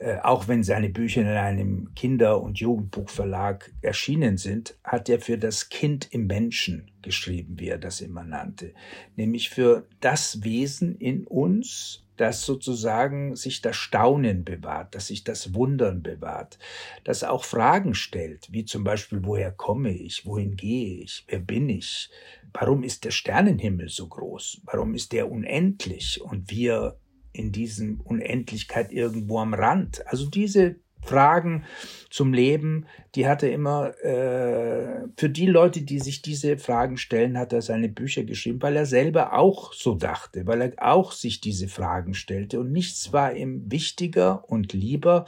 Äh, 0.00 0.18
auch 0.20 0.48
wenn 0.48 0.64
seine 0.64 0.88
Bücher 0.88 1.20
in 1.20 1.26
einem 1.28 1.94
Kinder- 1.94 2.40
und 2.40 2.58
Jugendbuchverlag 2.58 3.70
erschienen 3.82 4.38
sind, 4.38 4.78
hat 4.82 5.10
er 5.10 5.20
für 5.20 5.36
das 5.36 5.68
Kind 5.68 6.08
im 6.10 6.26
Menschen 6.26 6.90
geschrieben, 7.02 7.58
wie 7.58 7.68
er 7.68 7.78
das 7.78 8.00
immer 8.00 8.24
nannte. 8.24 8.72
Nämlich 9.16 9.50
für 9.50 9.86
das 10.00 10.42
Wesen 10.42 10.96
in 10.96 11.26
uns, 11.26 12.06
das 12.20 12.44
sozusagen 12.44 13.34
sich 13.34 13.62
das 13.62 13.76
Staunen 13.76 14.44
bewahrt, 14.44 14.94
dass 14.94 15.06
sich 15.06 15.24
das 15.24 15.54
Wundern 15.54 16.02
bewahrt, 16.02 16.58
das 17.02 17.24
auch 17.24 17.44
Fragen 17.44 17.94
stellt, 17.94 18.52
wie 18.52 18.66
zum 18.66 18.84
Beispiel, 18.84 19.20
woher 19.24 19.50
komme 19.50 19.90
ich, 19.90 20.26
wohin 20.26 20.54
gehe 20.54 21.02
ich, 21.02 21.24
wer 21.28 21.38
bin 21.38 21.70
ich, 21.70 22.10
warum 22.52 22.82
ist 22.82 23.04
der 23.04 23.10
Sternenhimmel 23.10 23.88
so 23.88 24.06
groß, 24.06 24.60
warum 24.64 24.94
ist 24.94 25.12
der 25.12 25.30
unendlich? 25.30 26.20
Und 26.20 26.50
wir 26.50 26.98
in 27.32 27.52
diesem 27.52 28.00
Unendlichkeit 28.00 28.92
irgendwo 28.92 29.38
am 29.38 29.54
Rand. 29.54 30.06
Also 30.06 30.28
diese 30.28 30.76
Fragen 31.02 31.64
zum 32.10 32.32
Leben, 32.32 32.86
die 33.14 33.26
hat 33.26 33.42
er 33.42 33.52
immer, 33.52 33.94
äh, 34.04 35.08
für 35.16 35.30
die 35.30 35.46
Leute, 35.46 35.82
die 35.82 35.98
sich 35.98 36.22
diese 36.22 36.58
Fragen 36.58 36.96
stellen, 36.96 37.38
hat 37.38 37.52
er 37.52 37.62
seine 37.62 37.88
Bücher 37.88 38.24
geschrieben, 38.24 38.62
weil 38.62 38.76
er 38.76 38.86
selber 38.86 39.32
auch 39.32 39.72
so 39.72 39.94
dachte, 39.94 40.46
weil 40.46 40.62
er 40.62 40.72
auch 40.78 41.12
sich 41.12 41.40
diese 41.40 41.68
Fragen 41.68 42.14
stellte. 42.14 42.60
Und 42.60 42.72
nichts 42.72 43.12
war 43.12 43.34
ihm 43.34 43.70
wichtiger 43.70 44.48
und 44.48 44.72
lieber, 44.72 45.26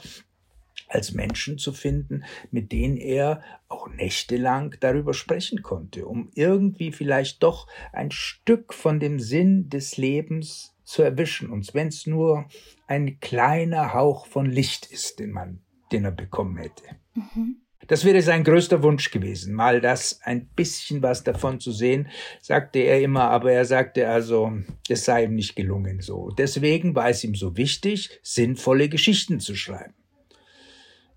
als 0.87 1.13
Menschen 1.13 1.57
zu 1.57 1.73
finden, 1.73 2.23
mit 2.51 2.71
denen 2.71 2.97
er 2.97 3.41
auch 3.67 3.89
nächtelang 3.89 4.75
darüber 4.79 5.13
sprechen 5.13 5.63
konnte, 5.63 6.05
um 6.05 6.29
irgendwie 6.35 6.91
vielleicht 6.91 7.41
doch 7.41 7.67
ein 7.91 8.11
Stück 8.11 8.73
von 8.73 8.99
dem 8.99 9.19
Sinn 9.19 9.69
des 9.69 9.97
Lebens 9.97 10.75
zu 10.83 11.01
erwischen, 11.01 11.49
und 11.49 11.73
wenn 11.73 11.87
es 11.87 12.05
nur 12.05 12.45
ein 12.87 13.19
kleiner 13.19 13.93
Hauch 13.93 14.27
von 14.27 14.45
Licht 14.45 14.85
ist, 14.91 15.19
den 15.19 15.31
man, 15.31 15.62
den 15.93 16.05
er 16.05 16.11
bekommen 16.11 16.57
hätte. 16.57 16.83
Mhm. 17.15 17.57
Das 17.87 18.05
wäre 18.05 18.21
sein 18.21 18.43
größter 18.43 18.81
Wunsch 18.81 19.11
gewesen, 19.11 19.53
mal 19.53 19.81
das 19.81 20.21
ein 20.23 20.47
bisschen 20.47 21.01
was 21.01 21.23
davon 21.23 21.59
zu 21.59 21.71
sehen, 21.71 22.07
sagte 22.41 22.79
er 22.79 23.01
immer, 23.01 23.29
aber 23.29 23.51
er 23.51 23.65
sagte 23.65 24.07
also, 24.07 24.53
es 24.87 25.03
sei 25.05 25.25
ihm 25.25 25.35
nicht 25.35 25.55
gelungen 25.55 25.99
so. 25.99 26.29
Deswegen 26.29 26.95
war 26.95 27.09
es 27.09 27.23
ihm 27.23 27.35
so 27.35 27.57
wichtig, 27.57 28.19
sinnvolle 28.23 28.87
Geschichten 28.87 29.39
zu 29.39 29.55
schreiben. 29.55 29.93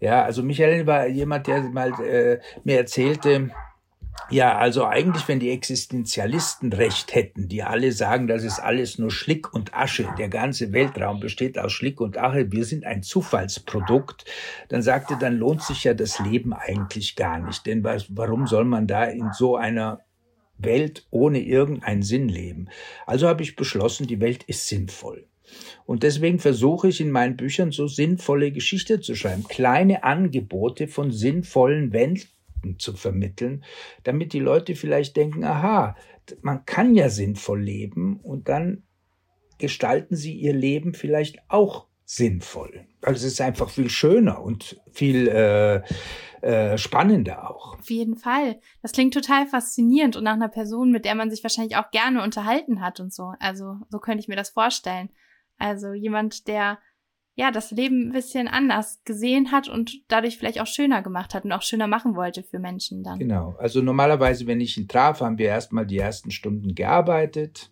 Ja, 0.00 0.24
also 0.24 0.42
Michael 0.42 0.86
war 0.86 1.06
jemand, 1.06 1.46
der 1.46 1.62
mal 1.62 1.92
äh, 2.02 2.40
mir 2.64 2.78
erzählte, 2.78 3.50
ja, 4.28 4.58
also 4.58 4.84
eigentlich, 4.84 5.28
wenn 5.28 5.38
die 5.38 5.50
Existenzialisten 5.50 6.72
recht 6.72 7.14
hätten, 7.14 7.48
die 7.48 7.62
alle 7.62 7.92
sagen, 7.92 8.26
das 8.26 8.42
ist 8.42 8.58
alles 8.58 8.98
nur 8.98 9.10
Schlick 9.10 9.54
und 9.54 9.74
Asche, 9.74 10.08
der 10.18 10.28
ganze 10.28 10.72
Weltraum 10.72 11.20
besteht 11.20 11.58
aus 11.58 11.72
Schlick 11.72 12.00
und 12.00 12.18
Asche, 12.18 12.50
wir 12.50 12.64
sind 12.64 12.84
ein 12.84 13.02
Zufallsprodukt, 13.04 14.24
dann 14.68 14.82
sagte, 14.82 15.16
dann 15.18 15.36
lohnt 15.36 15.62
sich 15.62 15.84
ja 15.84 15.94
das 15.94 16.18
Leben 16.18 16.52
eigentlich 16.52 17.14
gar 17.14 17.38
nicht. 17.38 17.66
Denn 17.66 17.84
was, 17.84 18.16
warum 18.16 18.46
soll 18.48 18.64
man 18.64 18.88
da 18.88 19.04
in 19.04 19.32
so 19.32 19.56
einer 19.56 20.00
Welt 20.58 21.06
ohne 21.10 21.40
irgendeinen 21.40 22.02
Sinn 22.02 22.28
leben? 22.28 22.68
Also 23.06 23.28
habe 23.28 23.44
ich 23.44 23.54
beschlossen, 23.54 24.08
die 24.08 24.20
Welt 24.20 24.42
ist 24.44 24.66
sinnvoll. 24.66 25.28
Und 25.84 26.02
deswegen 26.02 26.40
versuche 26.40 26.88
ich 26.88 27.00
in 27.00 27.12
meinen 27.12 27.36
Büchern 27.36 27.70
so 27.70 27.86
sinnvolle 27.86 28.50
Geschichte 28.50 29.00
zu 29.00 29.14
schreiben, 29.14 29.44
kleine 29.46 30.02
Angebote 30.02 30.88
von 30.88 31.12
sinnvollen 31.12 31.92
Welten 31.92 32.35
Fakten 32.56 32.78
zu 32.78 32.94
vermitteln, 32.94 33.64
damit 34.04 34.32
die 34.32 34.40
Leute 34.40 34.74
vielleicht 34.74 35.16
denken, 35.16 35.44
aha, 35.44 35.96
man 36.42 36.64
kann 36.64 36.94
ja 36.94 37.08
sinnvoll 37.08 37.62
leben 37.62 38.20
und 38.22 38.48
dann 38.48 38.82
gestalten 39.58 40.16
sie 40.16 40.34
ihr 40.34 40.52
Leben 40.52 40.94
vielleicht 40.94 41.38
auch 41.48 41.86
sinnvoll. 42.04 42.86
Also 43.02 43.26
es 43.26 43.32
ist 43.34 43.40
einfach 43.40 43.70
viel 43.70 43.90
schöner 43.90 44.42
und 44.42 44.80
viel 44.92 45.28
äh, 45.28 45.82
äh, 46.42 46.78
spannender 46.78 47.50
auch. 47.50 47.78
Auf 47.78 47.90
jeden 47.90 48.16
Fall. 48.16 48.60
Das 48.82 48.92
klingt 48.92 49.14
total 49.14 49.46
faszinierend 49.46 50.16
und 50.16 50.24
nach 50.24 50.34
einer 50.34 50.48
Person, 50.48 50.90
mit 50.90 51.04
der 51.04 51.14
man 51.14 51.30
sich 51.30 51.42
wahrscheinlich 51.42 51.76
auch 51.76 51.90
gerne 51.90 52.22
unterhalten 52.22 52.80
hat 52.80 53.00
und 53.00 53.12
so. 53.12 53.32
Also 53.40 53.76
so 53.88 53.98
könnte 53.98 54.20
ich 54.20 54.28
mir 54.28 54.36
das 54.36 54.50
vorstellen. 54.50 55.10
Also 55.58 55.94
jemand, 55.94 56.48
der 56.48 56.78
ja, 57.36 57.50
das 57.50 57.70
Leben 57.70 58.08
ein 58.08 58.12
bisschen 58.12 58.48
anders 58.48 59.02
gesehen 59.04 59.52
hat 59.52 59.68
und 59.68 59.92
dadurch 60.08 60.38
vielleicht 60.38 60.58
auch 60.58 60.66
schöner 60.66 61.02
gemacht 61.02 61.34
hat 61.34 61.44
und 61.44 61.52
auch 61.52 61.60
schöner 61.60 61.86
machen 61.86 62.16
wollte 62.16 62.42
für 62.42 62.58
Menschen 62.58 63.02
dann. 63.02 63.18
Genau. 63.18 63.54
Also 63.58 63.82
normalerweise, 63.82 64.46
wenn 64.46 64.60
ich 64.60 64.78
ihn 64.78 64.88
traf, 64.88 65.20
haben 65.20 65.36
wir 65.36 65.48
erstmal 65.48 65.86
die 65.86 65.98
ersten 65.98 66.30
Stunden 66.30 66.74
gearbeitet. 66.74 67.70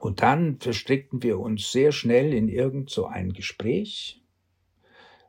Und 0.00 0.22
dann 0.22 0.60
verstrickten 0.60 1.24
wir 1.24 1.40
uns 1.40 1.72
sehr 1.72 1.90
schnell 1.90 2.32
in 2.32 2.48
irgend 2.48 2.90
so 2.90 3.06
ein 3.06 3.32
Gespräch. 3.32 4.22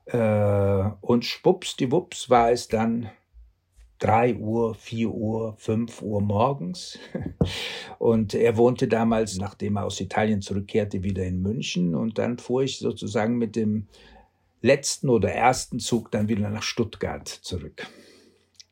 Äh, 0.05 0.89
und 1.01 1.25
schwuppsdiwupps 1.25 2.29
war 2.29 2.51
es 2.51 2.67
dann 2.67 3.09
3 3.99 4.35
Uhr, 4.35 4.75
4 4.75 5.09
Uhr, 5.09 5.55
5 5.57 6.01
Uhr 6.01 6.21
morgens. 6.21 6.97
Und 7.99 8.33
er 8.33 8.57
wohnte 8.57 8.87
damals, 8.87 9.37
nachdem 9.37 9.75
er 9.77 9.85
aus 9.85 9.99
Italien 9.99 10.41
zurückkehrte, 10.41 11.03
wieder 11.03 11.25
in 11.25 11.41
München. 11.41 11.95
Und 11.95 12.17
dann 12.17 12.37
fuhr 12.37 12.63
ich 12.63 12.79
sozusagen 12.79 13.37
mit 13.37 13.55
dem 13.55 13.87
letzten 14.61 15.09
oder 15.09 15.31
ersten 15.31 15.79
Zug 15.79 16.11
dann 16.11 16.29
wieder 16.29 16.49
nach 16.49 16.63
Stuttgart 16.63 17.27
zurück, 17.27 17.87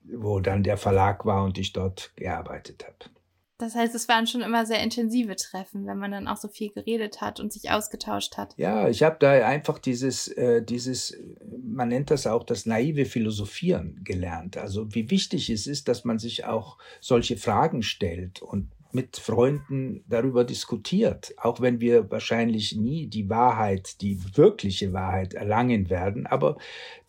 wo 0.04 0.40
dann 0.40 0.64
der 0.64 0.78
Verlag 0.78 1.26
war 1.26 1.44
und 1.44 1.58
ich 1.58 1.74
dort 1.74 2.12
gearbeitet 2.16 2.86
habe. 2.86 3.17
Das 3.58 3.74
heißt, 3.74 3.96
es 3.96 4.08
waren 4.08 4.28
schon 4.28 4.42
immer 4.42 4.66
sehr 4.68 4.84
intensive 4.84 5.36
Treffen, 5.36 5.88
wenn 5.88 5.98
man 5.98 6.12
dann 6.12 6.28
auch 6.28 6.38
so 6.38 6.48
viel 6.48 6.72
geredet 6.72 7.22
hat 7.22 7.40
und 7.40 7.52
sich 7.52 7.72
ausgetauscht 7.72 8.38
hat. 8.38 8.54
Ja, 8.58 8.88
ich 8.88 9.02
habe 9.02 9.18
da 9.20 9.32
einfach 9.32 9.80
dieses, 9.80 10.28
äh, 10.28 10.62
dieses, 10.62 11.18
man 11.64 11.88
nennt 11.88 12.12
das 12.12 12.28
auch 12.28 12.44
das 12.44 12.68
naive 12.68 13.06
Philosophieren 13.06 14.02
gelernt. 14.04 14.58
Also 14.58 14.94
wie 14.94 15.10
wichtig 15.10 15.50
es 15.50 15.66
ist, 15.66 15.88
dass 15.88 16.06
man 16.06 16.20
sich 16.20 16.46
auch 16.46 16.78
solche 17.02 17.36
Fragen 17.36 17.82
stellt 17.82 18.44
und 18.44 18.70
mit 18.92 19.18
Freunden 19.18 20.04
darüber 20.08 20.44
diskutiert, 20.44 21.34
auch 21.38 21.60
wenn 21.60 21.82
wir 21.82 22.10
wahrscheinlich 22.10 22.76
nie 22.76 23.08
die 23.08 23.30
Wahrheit, 23.30 24.02
die 24.02 24.20
wirkliche 24.36 24.94
Wahrheit 24.94 25.34
erlangen 25.34 25.90
werden. 25.90 26.26
Aber 26.26 26.58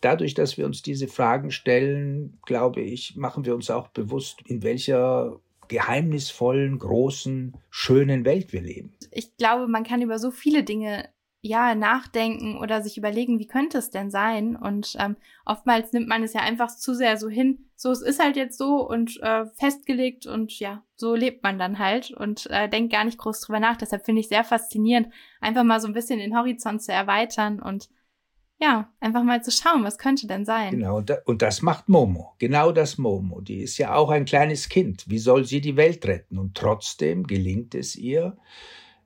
dadurch, 0.01 0.33
dass 0.33 0.57
wir 0.57 0.65
uns 0.65 0.81
diese 0.81 1.07
Fragen 1.07 1.51
stellen, 1.51 2.39
glaube 2.45 2.81
ich, 2.81 3.15
machen 3.15 3.45
wir 3.45 3.55
uns 3.55 3.69
auch 3.69 3.87
bewusst, 3.89 4.41
in 4.45 4.61
welcher 4.63 5.39
geheimnisvollen, 5.69 6.77
großen, 6.79 7.55
schönen 7.69 8.25
Welt 8.25 8.51
wir 8.51 8.61
leben. 8.61 8.93
Ich 9.11 9.37
glaube, 9.37 9.67
man 9.67 9.83
kann 9.83 10.01
über 10.01 10.19
so 10.19 10.31
viele 10.31 10.63
Dinge 10.63 11.07
ja 11.41 11.73
nachdenken 11.73 12.57
oder 12.57 12.81
sich 12.81 12.97
überlegen, 12.97 13.39
wie 13.39 13.47
könnte 13.47 13.77
es 13.77 13.91
denn 13.91 14.11
sein? 14.11 14.57
Und 14.57 14.95
ähm, 14.99 15.15
oftmals 15.45 15.93
nimmt 15.93 16.07
man 16.07 16.21
es 16.23 16.33
ja 16.33 16.41
einfach 16.41 16.75
zu 16.75 16.93
sehr 16.93 17.15
so 17.17 17.29
hin, 17.29 17.69
so 17.75 17.91
es 17.91 18.01
ist 18.01 18.21
halt 18.21 18.35
jetzt 18.35 18.57
so 18.57 18.85
und 18.85 19.21
äh, 19.21 19.45
festgelegt 19.45 20.25
und 20.25 20.59
ja, 20.59 20.83
so 20.95 21.15
lebt 21.15 21.43
man 21.43 21.57
dann 21.57 21.79
halt 21.79 22.11
und 22.11 22.47
äh, 22.49 22.67
denkt 22.67 22.91
gar 22.91 23.05
nicht 23.05 23.17
groß 23.17 23.39
drüber 23.41 23.61
nach. 23.61 23.77
Deshalb 23.77 24.03
finde 24.03 24.19
ich 24.19 24.27
sehr 24.27 24.43
faszinierend, 24.43 25.13
einfach 25.39 25.63
mal 25.63 25.79
so 25.79 25.87
ein 25.87 25.93
bisschen 25.93 26.19
den 26.19 26.37
Horizont 26.37 26.81
zu 26.81 26.91
erweitern 26.91 27.61
und 27.61 27.89
ja, 28.61 28.91
einfach 28.99 29.23
mal 29.23 29.41
zu 29.41 29.51
schauen, 29.51 29.83
was 29.83 29.97
könnte 29.97 30.27
denn 30.27 30.45
sein. 30.45 30.71
Genau, 30.71 31.01
und 31.25 31.41
das 31.41 31.61
macht 31.61 31.87
Momo. 31.87 32.33
Genau 32.39 32.71
das 32.71 32.97
Momo. 32.97 33.39
Die 33.41 33.61
ist 33.61 33.77
ja 33.77 33.95
auch 33.95 34.09
ein 34.09 34.25
kleines 34.25 34.67
Kind. 34.67 35.05
Wie 35.07 35.17
soll 35.19 35.45
sie 35.45 35.61
die 35.61 35.77
Welt 35.77 36.05
retten? 36.05 36.37
Und 36.37 36.55
trotzdem 36.55 37.25
gelingt 37.25 37.73
es 37.73 37.95
ihr, 37.95 38.37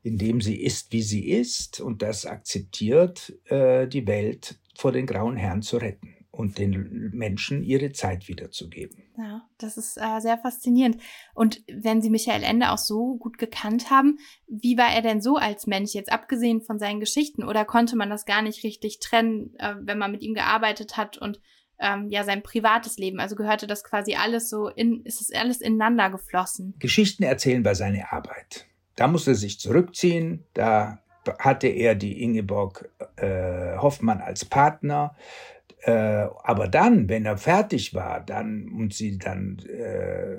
indem 0.01 0.41
sie 0.41 0.61
ist, 0.61 0.91
wie 0.91 1.03
sie 1.03 1.29
ist 1.29 1.79
und 1.79 2.01
das 2.01 2.25
akzeptiert, 2.25 3.33
äh, 3.45 3.87
die 3.87 4.07
Welt 4.07 4.59
vor 4.75 4.91
den 4.91 5.05
grauen 5.05 5.37
Herren 5.37 5.61
zu 5.61 5.77
retten 5.77 6.12
und 6.33 6.57
den 6.57 7.11
Menschen 7.13 7.63
ihre 7.63 7.91
Zeit 7.91 8.27
wiederzugeben. 8.27 9.03
Ja, 9.17 9.47
das 9.59 9.77
ist 9.77 9.97
äh, 9.97 10.19
sehr 10.19 10.39
faszinierend. 10.39 10.97
Und 11.35 11.61
wenn 11.71 12.01
Sie 12.01 12.09
Michael 12.09 12.41
Ende 12.41 12.71
auch 12.71 12.79
so 12.79 13.17
gut 13.17 13.37
gekannt 13.37 13.91
haben, 13.91 14.17
wie 14.47 14.75
war 14.75 14.91
er 14.91 15.03
denn 15.03 15.21
so 15.21 15.35
als 15.37 15.67
Mensch, 15.67 15.93
jetzt 15.93 16.11
abgesehen 16.11 16.61
von 16.61 16.79
seinen 16.79 16.99
Geschichten? 16.99 17.43
Oder 17.43 17.65
konnte 17.65 17.95
man 17.95 18.09
das 18.09 18.25
gar 18.25 18.41
nicht 18.41 18.63
richtig 18.63 18.99
trennen, 18.99 19.53
äh, 19.59 19.75
wenn 19.79 19.99
man 19.99 20.11
mit 20.11 20.23
ihm 20.23 20.33
gearbeitet 20.33 20.97
hat 20.97 21.19
und 21.19 21.39
ähm, 21.79 22.09
ja 22.09 22.23
sein 22.23 22.41
privates 22.41 22.97
Leben? 22.97 23.19
Also 23.19 23.35
gehörte 23.35 23.67
das 23.67 23.83
quasi 23.83 24.15
alles 24.15 24.49
so 24.49 24.69
in, 24.69 25.03
ist 25.05 25.21
es 25.21 25.31
alles 25.31 25.61
ineinander 25.61 26.09
geflossen? 26.09 26.73
Geschichten 26.79 27.21
erzählen 27.21 27.63
war 27.63 27.75
seine 27.75 28.11
Arbeit. 28.11 28.65
Da 28.95 29.07
musste 29.07 29.31
er 29.31 29.35
sich 29.35 29.59
zurückziehen, 29.59 30.45
da 30.55 30.99
hatte 31.37 31.67
er 31.67 31.93
die 31.93 32.23
Ingeborg 32.23 32.89
äh, 33.17 33.77
Hoffmann 33.77 34.19
als 34.19 34.45
Partner. 34.45 35.15
Äh, 35.85 36.27
aber 36.43 36.67
dann, 36.67 37.09
wenn 37.09 37.25
er 37.25 37.37
fertig 37.37 37.93
war, 37.93 38.21
dann 38.21 38.69
und 38.69 38.93
sie 38.93 39.17
dann 39.17 39.59
äh, 39.59 40.37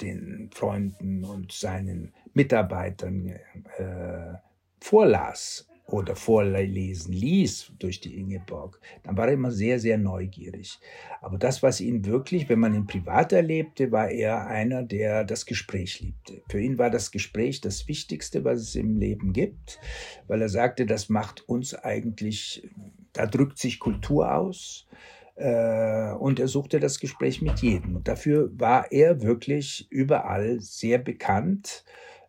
den 0.00 0.50
Freunden 0.54 1.24
und 1.24 1.52
seinen 1.52 2.12
Mitarbeitern 2.34 3.34
äh, 3.78 4.34
vorlas 4.80 5.66
oder 5.86 6.16
vorlesen 6.16 7.12
ließ 7.12 7.72
durch 7.78 8.00
die 8.00 8.18
Ingeborg, 8.18 8.80
dann 9.04 9.16
war 9.16 9.28
er 9.28 9.34
immer 9.34 9.52
sehr, 9.52 9.78
sehr 9.78 9.98
neugierig. 9.98 10.80
Aber 11.20 11.38
das, 11.38 11.62
was 11.62 11.80
ihn 11.80 12.04
wirklich, 12.04 12.48
wenn 12.48 12.58
man 12.58 12.74
ihn 12.74 12.86
privat 12.86 13.32
erlebte, 13.32 13.92
war 13.92 14.10
er 14.10 14.46
einer, 14.48 14.82
der 14.82 15.24
das 15.24 15.46
Gespräch 15.46 16.00
liebte. 16.00 16.42
Für 16.48 16.60
ihn 16.60 16.78
war 16.78 16.90
das 16.90 17.12
Gespräch 17.12 17.60
das 17.60 17.86
Wichtigste, 17.86 18.44
was 18.44 18.60
es 18.60 18.74
im 18.74 18.96
Leben 18.96 19.32
gibt, 19.32 19.78
weil 20.26 20.42
er 20.42 20.48
sagte, 20.48 20.86
das 20.86 21.08
macht 21.08 21.48
uns 21.48 21.74
eigentlich, 21.74 22.68
da 23.12 23.26
drückt 23.26 23.58
sich 23.58 23.78
Kultur 23.78 24.34
aus. 24.34 24.88
Äh, 25.36 26.12
und 26.14 26.40
er 26.40 26.48
suchte 26.48 26.80
das 26.80 26.98
Gespräch 26.98 27.42
mit 27.42 27.60
jedem. 27.60 27.96
Und 27.96 28.08
dafür 28.08 28.50
war 28.58 28.90
er 28.90 29.22
wirklich 29.22 29.86
überall 29.90 30.60
sehr 30.60 30.98
bekannt 30.98 31.84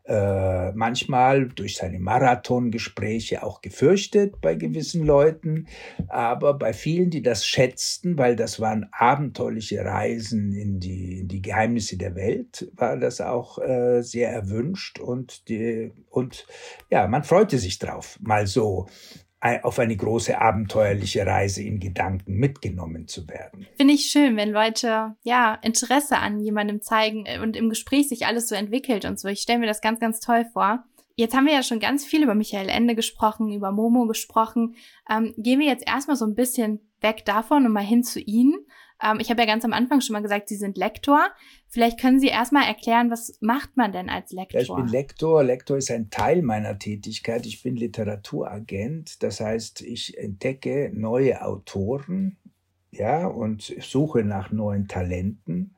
äh, 0.07 0.71
manchmal 0.71 1.49
durch 1.49 1.75
seine 1.75 1.99
Marathongespräche 1.99 3.43
auch 3.43 3.61
gefürchtet 3.61 4.39
bei 4.41 4.55
gewissen 4.55 5.05
Leuten, 5.05 5.67
aber 6.07 6.53
bei 6.53 6.73
vielen, 6.73 7.09
die 7.09 7.21
das 7.21 7.45
schätzten, 7.45 8.17
weil 8.17 8.35
das 8.35 8.59
waren 8.59 8.87
abenteuerliche 8.91 9.83
Reisen 9.83 10.53
in 10.53 10.79
die, 10.79 11.19
in 11.19 11.27
die 11.27 11.41
Geheimnisse 11.41 11.97
der 11.97 12.15
Welt, 12.15 12.71
war 12.75 12.97
das 12.97 13.19
auch 13.19 13.59
äh, 13.59 14.01
sehr 14.01 14.31
erwünscht 14.31 14.99
und 14.99 15.49
die, 15.49 15.91
und 16.09 16.47
ja, 16.89 17.07
man 17.07 17.23
freute 17.23 17.57
sich 17.57 17.77
drauf, 17.77 18.17
mal 18.21 18.47
so 18.47 18.87
auf 19.39 19.77
eine 19.77 19.95
große 19.95 20.39
abenteuerliche 20.39 21.25
Reise 21.25 21.61
in 21.61 21.79
Gedanken 21.79 22.37
mitgenommen 22.37 23.07
zu 23.07 23.27
werden. 23.27 23.67
Finde 23.77 23.93
ich 23.93 24.09
schön, 24.09 24.35
wenn 24.35 24.49
Leute 24.49 25.15
ja 25.23 25.55
Interesse 25.61 26.17
an 26.17 26.39
jemandem 26.39 26.81
zeigen 26.81 27.25
äh, 27.25 27.39
und 27.39 27.55
im 27.55 27.69
Gespräch 27.69 28.09
sich 28.09 28.25
alles 28.25 28.47
so 28.47 28.55
entwickelt 28.55 29.05
und 29.05 29.19
so. 29.19 29.27
Ich 29.27 29.41
stelle 29.41 29.59
mir 29.59 29.67
das 29.67 29.81
ganz, 29.81 29.99
ganz 29.99 30.19
toll 30.19 30.45
vor. 30.51 30.83
Jetzt 31.15 31.35
haben 31.35 31.45
wir 31.45 31.53
ja 31.53 31.63
schon 31.63 31.79
ganz 31.79 32.05
viel 32.05 32.23
über 32.23 32.35
Michael 32.35 32.69
Ende 32.69 32.95
gesprochen, 32.95 33.51
über 33.51 33.71
Momo 33.71 34.05
gesprochen. 34.05 34.75
Ähm, 35.09 35.33
gehen 35.37 35.59
wir 35.59 35.67
jetzt 35.67 35.87
erstmal 35.87 36.17
so 36.17 36.25
ein 36.25 36.35
bisschen 36.35 36.79
weg 37.01 37.25
davon 37.25 37.65
und 37.65 37.71
mal 37.71 37.83
hin 37.83 38.03
zu 38.03 38.19
Ihnen. 38.19 38.53
Ähm, 39.01 39.19
ich 39.19 39.29
habe 39.29 39.41
ja 39.41 39.47
ganz 39.47 39.65
am 39.65 39.73
Anfang 39.73 40.01
schon 40.01 40.13
mal 40.13 40.21
gesagt, 40.21 40.47
Sie 40.47 40.55
sind 40.55 40.77
Lektor. 40.77 41.27
Vielleicht 41.77 41.99
können 41.99 42.19
Sie 42.19 42.29
erstmal 42.29 42.63
erklären, 42.63 43.11
was 43.11 43.37
macht 43.39 43.77
man 43.77 43.91
denn 43.91 44.09
als 44.09 44.31
Lektor? 44.31 44.59
Ja, 44.59 44.63
ich 44.63 44.75
bin 44.75 44.87
Lektor. 44.87 45.43
Lektor 45.43 45.77
ist 45.77 45.91
ein 45.91 46.09
Teil 46.09 46.41
meiner 46.41 46.79
Tätigkeit. 46.79 47.45
Ich 47.45 47.61
bin 47.61 47.75
Literaturagent. 47.75 49.21
Das 49.21 49.39
heißt, 49.39 49.81
ich 49.81 50.17
entdecke 50.17 50.89
neue 50.91 51.45
Autoren, 51.45 52.35
ja, 52.89 53.27
und 53.27 53.75
suche 53.79 54.23
nach 54.23 54.51
neuen 54.51 54.87
Talenten. 54.87 55.75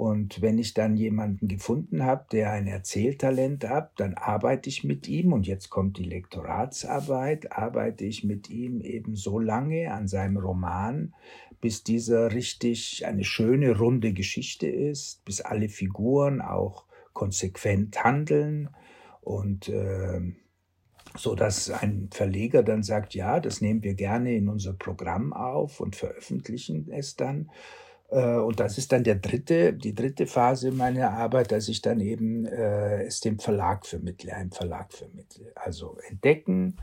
Und 0.00 0.40
wenn 0.40 0.56
ich 0.56 0.72
dann 0.72 0.96
jemanden 0.96 1.46
gefunden 1.46 2.04
habe, 2.04 2.24
der 2.32 2.52
ein 2.52 2.66
Erzähltalent 2.66 3.68
hat, 3.68 4.00
dann 4.00 4.14
arbeite 4.14 4.70
ich 4.70 4.82
mit 4.82 5.06
ihm. 5.08 5.30
Und 5.30 5.46
jetzt 5.46 5.68
kommt 5.68 5.98
die 5.98 6.04
Lektoratsarbeit, 6.04 7.52
arbeite 7.52 8.06
ich 8.06 8.24
mit 8.24 8.48
ihm 8.48 8.80
eben 8.80 9.14
so 9.14 9.38
lange 9.38 9.92
an 9.92 10.08
seinem 10.08 10.38
Roman, 10.38 11.14
bis 11.60 11.84
dieser 11.84 12.32
richtig 12.32 13.04
eine 13.04 13.24
schöne, 13.24 13.76
runde 13.76 14.14
Geschichte 14.14 14.68
ist, 14.68 15.22
bis 15.26 15.42
alle 15.42 15.68
Figuren 15.68 16.40
auch 16.40 16.86
konsequent 17.12 18.02
handeln. 18.02 18.70
Und 19.20 19.68
äh, 19.68 20.32
so 21.14 21.34
dass 21.34 21.70
ein 21.70 22.08
Verleger 22.10 22.62
dann 22.62 22.82
sagt, 22.82 23.14
ja, 23.14 23.38
das 23.38 23.60
nehmen 23.60 23.82
wir 23.82 23.92
gerne 23.92 24.34
in 24.34 24.48
unser 24.48 24.72
Programm 24.72 25.34
auf 25.34 25.78
und 25.78 25.94
veröffentlichen 25.94 26.90
es 26.90 27.16
dann. 27.16 27.50
Äh, 28.10 28.36
und 28.36 28.60
das 28.60 28.78
ist 28.78 28.92
dann 28.92 29.04
der 29.04 29.16
dritte, 29.16 29.72
die 29.72 29.94
dritte 29.94 30.26
Phase 30.26 30.72
meiner 30.72 31.12
Arbeit, 31.12 31.52
dass 31.52 31.68
ich 31.68 31.80
dann 31.80 32.00
eben 32.00 32.44
äh, 32.46 33.04
es 33.04 33.20
dem 33.20 33.38
Verlag 33.38 33.86
vermittle, 33.86 34.34
einem 34.34 34.52
Verlag 34.52 34.92
vermittle. 34.92 35.52
Also 35.54 35.96
entdecken, 36.08 36.76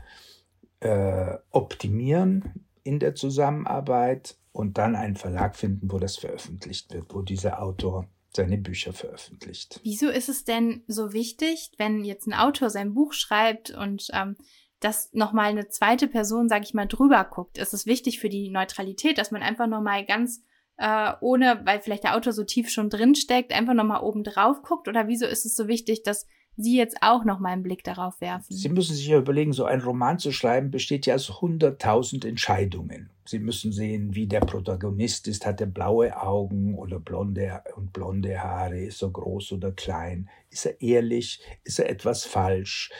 äh, 0.80 1.36
optimieren 1.50 2.66
in 2.82 2.98
der 2.98 3.14
Zusammenarbeit 3.14 4.36
und 4.52 4.78
dann 4.78 4.96
einen 4.96 5.16
Verlag 5.16 5.56
finden, 5.56 5.90
wo 5.92 5.98
das 5.98 6.16
veröffentlicht 6.16 6.92
wird, 6.92 7.14
wo 7.14 7.22
dieser 7.22 7.62
Autor 7.62 8.08
seine 8.34 8.58
Bücher 8.58 8.92
veröffentlicht. 8.92 9.80
Wieso 9.82 10.08
ist 10.08 10.28
es 10.28 10.44
denn 10.44 10.82
so 10.86 11.12
wichtig, 11.12 11.72
wenn 11.78 12.04
jetzt 12.04 12.26
ein 12.26 12.34
Autor 12.34 12.70
sein 12.70 12.94
Buch 12.94 13.12
schreibt 13.12 13.70
und 13.70 14.08
ähm, 14.12 14.36
dass 14.80 15.12
nochmal 15.12 15.46
eine 15.46 15.68
zweite 15.68 16.06
Person, 16.08 16.48
sag 16.48 16.62
ich 16.62 16.74
mal, 16.74 16.86
drüber 16.86 17.24
guckt? 17.24 17.58
Ist 17.58 17.74
es 17.74 17.86
wichtig 17.86 18.20
für 18.20 18.28
die 18.28 18.50
Neutralität, 18.50 19.18
dass 19.18 19.30
man 19.30 19.42
einfach 19.42 19.66
nochmal 19.66 20.04
ganz 20.04 20.42
äh, 20.78 21.12
ohne, 21.20 21.60
weil 21.64 21.80
vielleicht 21.80 22.04
der 22.04 22.16
Autor 22.16 22.32
so 22.32 22.44
tief 22.44 22.70
schon 22.70 22.88
drin 22.88 23.14
steckt, 23.14 23.52
einfach 23.52 23.74
nochmal 23.74 24.02
oben 24.02 24.24
drauf 24.24 24.62
guckt? 24.62 24.88
Oder 24.88 25.08
wieso 25.08 25.26
ist 25.26 25.44
es 25.44 25.56
so 25.56 25.68
wichtig, 25.68 26.02
dass 26.04 26.26
Sie 26.60 26.76
jetzt 26.76 26.96
auch 27.02 27.24
noch 27.24 27.38
mal 27.38 27.50
einen 27.50 27.62
Blick 27.62 27.84
darauf 27.84 28.20
werfen? 28.20 28.52
Sie 28.52 28.68
müssen 28.68 28.96
sich 28.96 29.06
ja 29.06 29.18
überlegen, 29.18 29.52
so 29.52 29.64
ein 29.64 29.80
Roman 29.80 30.18
zu 30.18 30.32
schreiben 30.32 30.72
besteht 30.72 31.06
ja 31.06 31.14
aus 31.14 31.30
100.000 31.30 32.26
Entscheidungen. 32.26 33.10
Sie 33.24 33.38
müssen 33.38 33.72
sehen, 33.72 34.14
wie 34.14 34.26
der 34.26 34.40
Protagonist 34.40 35.28
ist. 35.28 35.46
Hat 35.46 35.60
er 35.60 35.68
blaue 35.68 36.20
Augen 36.20 36.74
oder 36.76 36.98
blonde 36.98 37.62
und 37.76 37.92
blonde 37.92 38.42
Haare? 38.42 38.80
Ist 38.80 39.02
er 39.02 39.10
groß 39.10 39.52
oder 39.52 39.70
klein? 39.70 40.28
Ist 40.50 40.66
er 40.66 40.80
ehrlich? 40.80 41.40
Ist 41.62 41.78
er 41.78 41.90
etwas 41.90 42.24
falsch? 42.24 42.90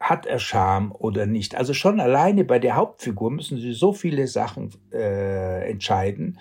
Hat 0.00 0.26
er 0.26 0.38
Charme 0.38 0.92
oder 0.92 1.24
nicht? 1.24 1.54
Also 1.54 1.72
schon 1.72 2.00
alleine 2.00 2.44
bei 2.44 2.58
der 2.58 2.76
Hauptfigur 2.76 3.30
müssen 3.30 3.58
Sie 3.58 3.72
so 3.72 3.92
viele 3.92 4.26
Sachen 4.26 4.70
äh, 4.92 5.70
entscheiden 5.70 6.38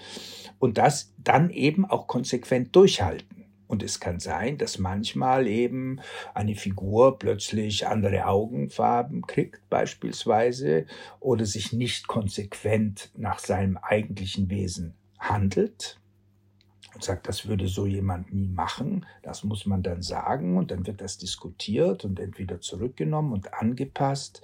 und 0.64 0.78
das 0.78 1.12
dann 1.18 1.50
eben 1.50 1.84
auch 1.84 2.08
konsequent 2.08 2.74
durchhalten. 2.74 3.44
Und 3.68 3.84
es 3.84 4.00
kann 4.00 4.22
sein, 4.22 4.58
dass 4.58 4.80
manchmal 4.80 5.46
eben 5.46 6.00
eine 6.34 6.56
Figur 6.56 7.20
plötzlich 7.20 7.86
andere 7.86 8.28
Augenfarben 8.28 9.24
kriegt 9.24 9.70
beispielsweise 9.70 10.86
oder 11.20 11.46
sich 11.46 11.74
nicht 11.74 12.08
konsequent 12.08 13.12
nach 13.18 13.40
seinem 13.40 13.76
eigentlichen 13.76 14.50
Wesen 14.50 14.94
handelt 15.20 16.00
und 16.96 17.04
sagt, 17.04 17.28
das 17.28 17.46
würde 17.46 17.68
so 17.68 17.86
jemand 17.86 18.34
nie 18.34 18.48
machen. 18.48 19.06
Das 19.22 19.44
muss 19.44 19.66
man 19.66 19.84
dann 19.84 20.02
sagen 20.02 20.56
und 20.56 20.72
dann 20.72 20.88
wird 20.88 21.02
das 21.02 21.18
diskutiert 21.18 22.06
und 22.06 22.22
entweder 22.22 22.62
zurückgenommen 22.62 23.34
und 23.34 23.54
angepasst 23.54 24.42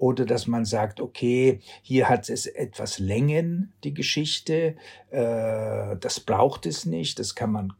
oder 0.00 0.24
dass 0.24 0.46
man 0.46 0.64
sagt, 0.64 0.98
okay, 0.98 1.60
hier 1.82 2.08
hat 2.08 2.30
es 2.30 2.46
etwas 2.46 2.98
Längen, 2.98 3.74
die 3.84 3.92
Geschichte, 3.92 4.74
äh, 5.10 5.96
das 6.00 6.20
braucht 6.20 6.64
es 6.64 6.86
nicht, 6.86 7.18
das 7.18 7.34
kann 7.34 7.52
man 7.52 7.72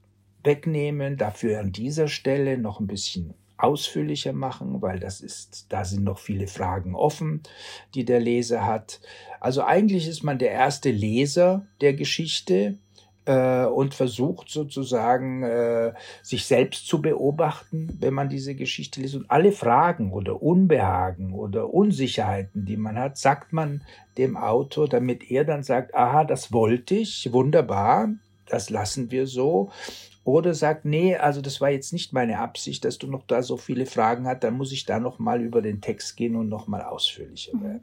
wegnehmen, 0.44 1.16
dafür 1.16 1.60
an 1.60 1.72
dieser 1.72 2.08
Stelle 2.08 2.58
noch 2.58 2.78
ein 2.78 2.86
bisschen 2.86 3.32
ausführlicher 3.56 4.34
machen, 4.34 4.82
weil 4.82 5.00
das 5.00 5.22
ist, 5.22 5.66
da 5.70 5.84
sind 5.84 6.04
noch 6.04 6.18
viele 6.18 6.46
Fragen 6.46 6.94
offen, 6.94 7.42
die 7.94 8.04
der 8.04 8.20
Leser 8.20 8.66
hat. 8.66 9.00
Also 9.40 9.62
eigentlich 9.62 10.06
ist 10.06 10.22
man 10.22 10.38
der 10.38 10.50
erste 10.50 10.90
Leser 10.90 11.66
der 11.80 11.94
Geschichte 11.94 12.76
äh, 13.26 13.64
und 13.64 13.94
versucht 13.94 14.48
sozusagen 14.48 15.42
äh, 15.42 15.92
sich 16.22 16.46
selbst 16.46 16.86
zu 16.86 17.02
beobachten, 17.02 17.96
wenn 18.00 18.14
man 18.14 18.28
diese 18.28 18.54
Geschichte 18.54 19.00
liest. 19.00 19.14
Und 19.14 19.30
alle 19.30 19.52
Fragen 19.52 20.12
oder 20.12 20.42
Unbehagen 20.42 21.34
oder 21.34 21.72
Unsicherheiten, 21.72 22.64
die 22.64 22.76
man 22.76 22.98
hat, 22.98 23.18
sagt 23.18 23.52
man 23.52 23.82
dem 24.18 24.36
Autor, 24.36 24.88
damit 24.88 25.30
er 25.30 25.44
dann 25.44 25.62
sagt, 25.62 25.94
aha, 25.94 26.24
das 26.24 26.52
wollte 26.52 26.94
ich, 26.94 27.32
wunderbar, 27.32 28.08
das 28.46 28.70
lassen 28.70 29.10
wir 29.10 29.26
so. 29.26 29.70
Oder 30.24 30.54
sagt, 30.54 30.84
nee, 30.84 31.16
also 31.16 31.40
das 31.40 31.60
war 31.60 31.70
jetzt 31.70 31.92
nicht 31.92 32.12
meine 32.12 32.38
Absicht, 32.38 32.84
dass 32.84 32.98
du 32.98 33.06
noch 33.06 33.26
da 33.26 33.42
so 33.42 33.56
viele 33.56 33.86
Fragen 33.86 34.26
hast, 34.26 34.44
dann 34.44 34.54
muss 34.54 34.70
ich 34.70 34.84
da 34.84 35.00
noch 35.00 35.18
mal 35.18 35.40
über 35.40 35.62
den 35.62 35.80
Text 35.80 36.16
gehen 36.16 36.36
und 36.36 36.48
noch 36.48 36.68
mal 36.68 36.82
ausführlicher 36.82 37.56
mhm. 37.56 37.80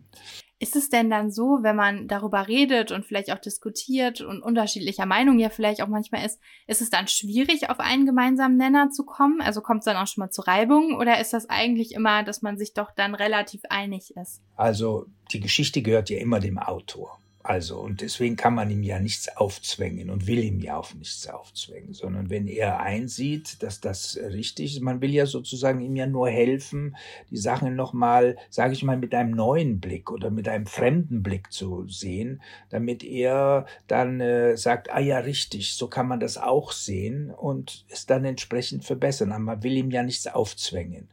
Ist 0.59 0.75
es 0.75 0.89
denn 0.89 1.09
dann 1.11 1.29
so, 1.29 1.59
wenn 1.61 1.75
man 1.75 2.07
darüber 2.07 2.47
redet 2.47 2.91
und 2.91 3.05
vielleicht 3.05 3.31
auch 3.31 3.37
diskutiert 3.37 4.21
und 4.21 4.41
unterschiedlicher 4.41 5.05
Meinung 5.05 5.37
ja 5.37 5.49
vielleicht 5.49 5.83
auch 5.83 5.87
manchmal 5.87 6.25
ist, 6.25 6.39
ist 6.65 6.81
es 6.81 6.89
dann 6.89 7.07
schwierig, 7.07 7.69
auf 7.69 7.79
einen 7.79 8.07
gemeinsamen 8.07 8.57
Nenner 8.57 8.89
zu 8.89 9.05
kommen? 9.05 9.39
Also 9.39 9.61
kommt 9.61 9.79
es 9.79 9.85
dann 9.85 9.97
auch 9.97 10.07
schon 10.07 10.23
mal 10.23 10.31
zu 10.31 10.41
Reibungen 10.41 10.95
oder 10.95 11.19
ist 11.21 11.33
das 11.33 11.47
eigentlich 11.47 11.93
immer, 11.93 12.23
dass 12.23 12.41
man 12.41 12.57
sich 12.57 12.73
doch 12.73 12.89
dann 12.91 13.13
relativ 13.13 13.61
einig 13.69 14.15
ist? 14.15 14.41
Also 14.55 15.05
die 15.31 15.39
Geschichte 15.39 15.83
gehört 15.83 16.09
ja 16.09 16.17
immer 16.17 16.39
dem 16.39 16.57
Autor. 16.57 17.19
Also, 17.47 17.79
und 17.79 18.01
deswegen 18.01 18.35
kann 18.35 18.55
man 18.55 18.69
ihm 18.69 18.83
ja 18.83 18.99
nichts 18.99 19.29
aufzwängen 19.37 20.09
und 20.09 20.27
will 20.27 20.43
ihm 20.43 20.59
ja 20.59 20.75
auch 20.75 20.93
nichts 20.93 21.29
aufzwängen, 21.29 21.93
sondern 21.93 22.29
wenn 22.29 22.45
er 22.45 22.81
einsieht, 22.81 23.63
dass 23.63 23.79
das 23.79 24.19
richtig 24.21 24.75
ist, 24.75 24.81
man 24.81 24.99
will 24.99 25.11
ja 25.11 25.25
sozusagen 25.25 25.79
ihm 25.79 25.95
ja 25.95 26.07
nur 26.07 26.27
helfen, 26.27 26.97
die 27.31 27.37
Sachen 27.37 27.77
nochmal, 27.77 28.35
sage 28.49 28.73
ich 28.73 28.83
mal, 28.83 28.97
mit 28.97 29.15
einem 29.15 29.31
neuen 29.31 29.79
Blick 29.79 30.11
oder 30.11 30.29
mit 30.29 30.49
einem 30.49 30.65
fremden 30.65 31.23
Blick 31.23 31.53
zu 31.53 31.87
sehen, 31.87 32.41
damit 32.69 33.01
er 33.01 33.65
dann 33.87 34.19
äh, 34.19 34.57
sagt, 34.57 34.91
ah 34.91 34.99
ja, 34.99 35.19
richtig, 35.19 35.75
so 35.75 35.87
kann 35.87 36.09
man 36.09 36.19
das 36.19 36.37
auch 36.37 36.73
sehen 36.73 37.31
und 37.31 37.85
es 37.87 38.05
dann 38.05 38.25
entsprechend 38.25 38.83
verbessern. 38.83 39.31
Aber 39.31 39.39
man 39.39 39.63
will 39.63 39.77
ihm 39.77 39.91
ja 39.91 40.03
nichts 40.03 40.27
aufzwängen. 40.27 41.07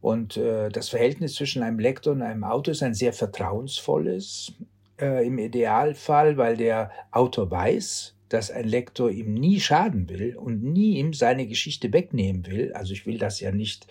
Und 0.00 0.38
äh, 0.38 0.70
das 0.70 0.88
Verhältnis 0.88 1.34
zwischen 1.34 1.62
einem 1.62 1.78
Lektor 1.78 2.14
und 2.14 2.22
einem 2.22 2.44
Autor 2.44 2.72
ist 2.72 2.82
ein 2.82 2.94
sehr 2.94 3.12
vertrauensvolles 3.12 4.54
äh, 5.00 5.26
im 5.26 5.38
Idealfall, 5.38 6.36
weil 6.36 6.56
der 6.56 6.90
Autor 7.10 7.50
weiß, 7.50 8.14
dass 8.28 8.50
ein 8.50 8.66
Lektor 8.66 9.10
ihm 9.10 9.34
nie 9.34 9.60
schaden 9.60 10.08
will 10.08 10.36
und 10.36 10.62
nie 10.62 10.98
ihm 10.98 11.12
seine 11.12 11.46
Geschichte 11.46 11.92
wegnehmen 11.92 12.46
will. 12.46 12.72
Also 12.72 12.92
ich 12.92 13.06
will 13.06 13.18
das 13.18 13.40
ja 13.40 13.52
nicht 13.52 13.86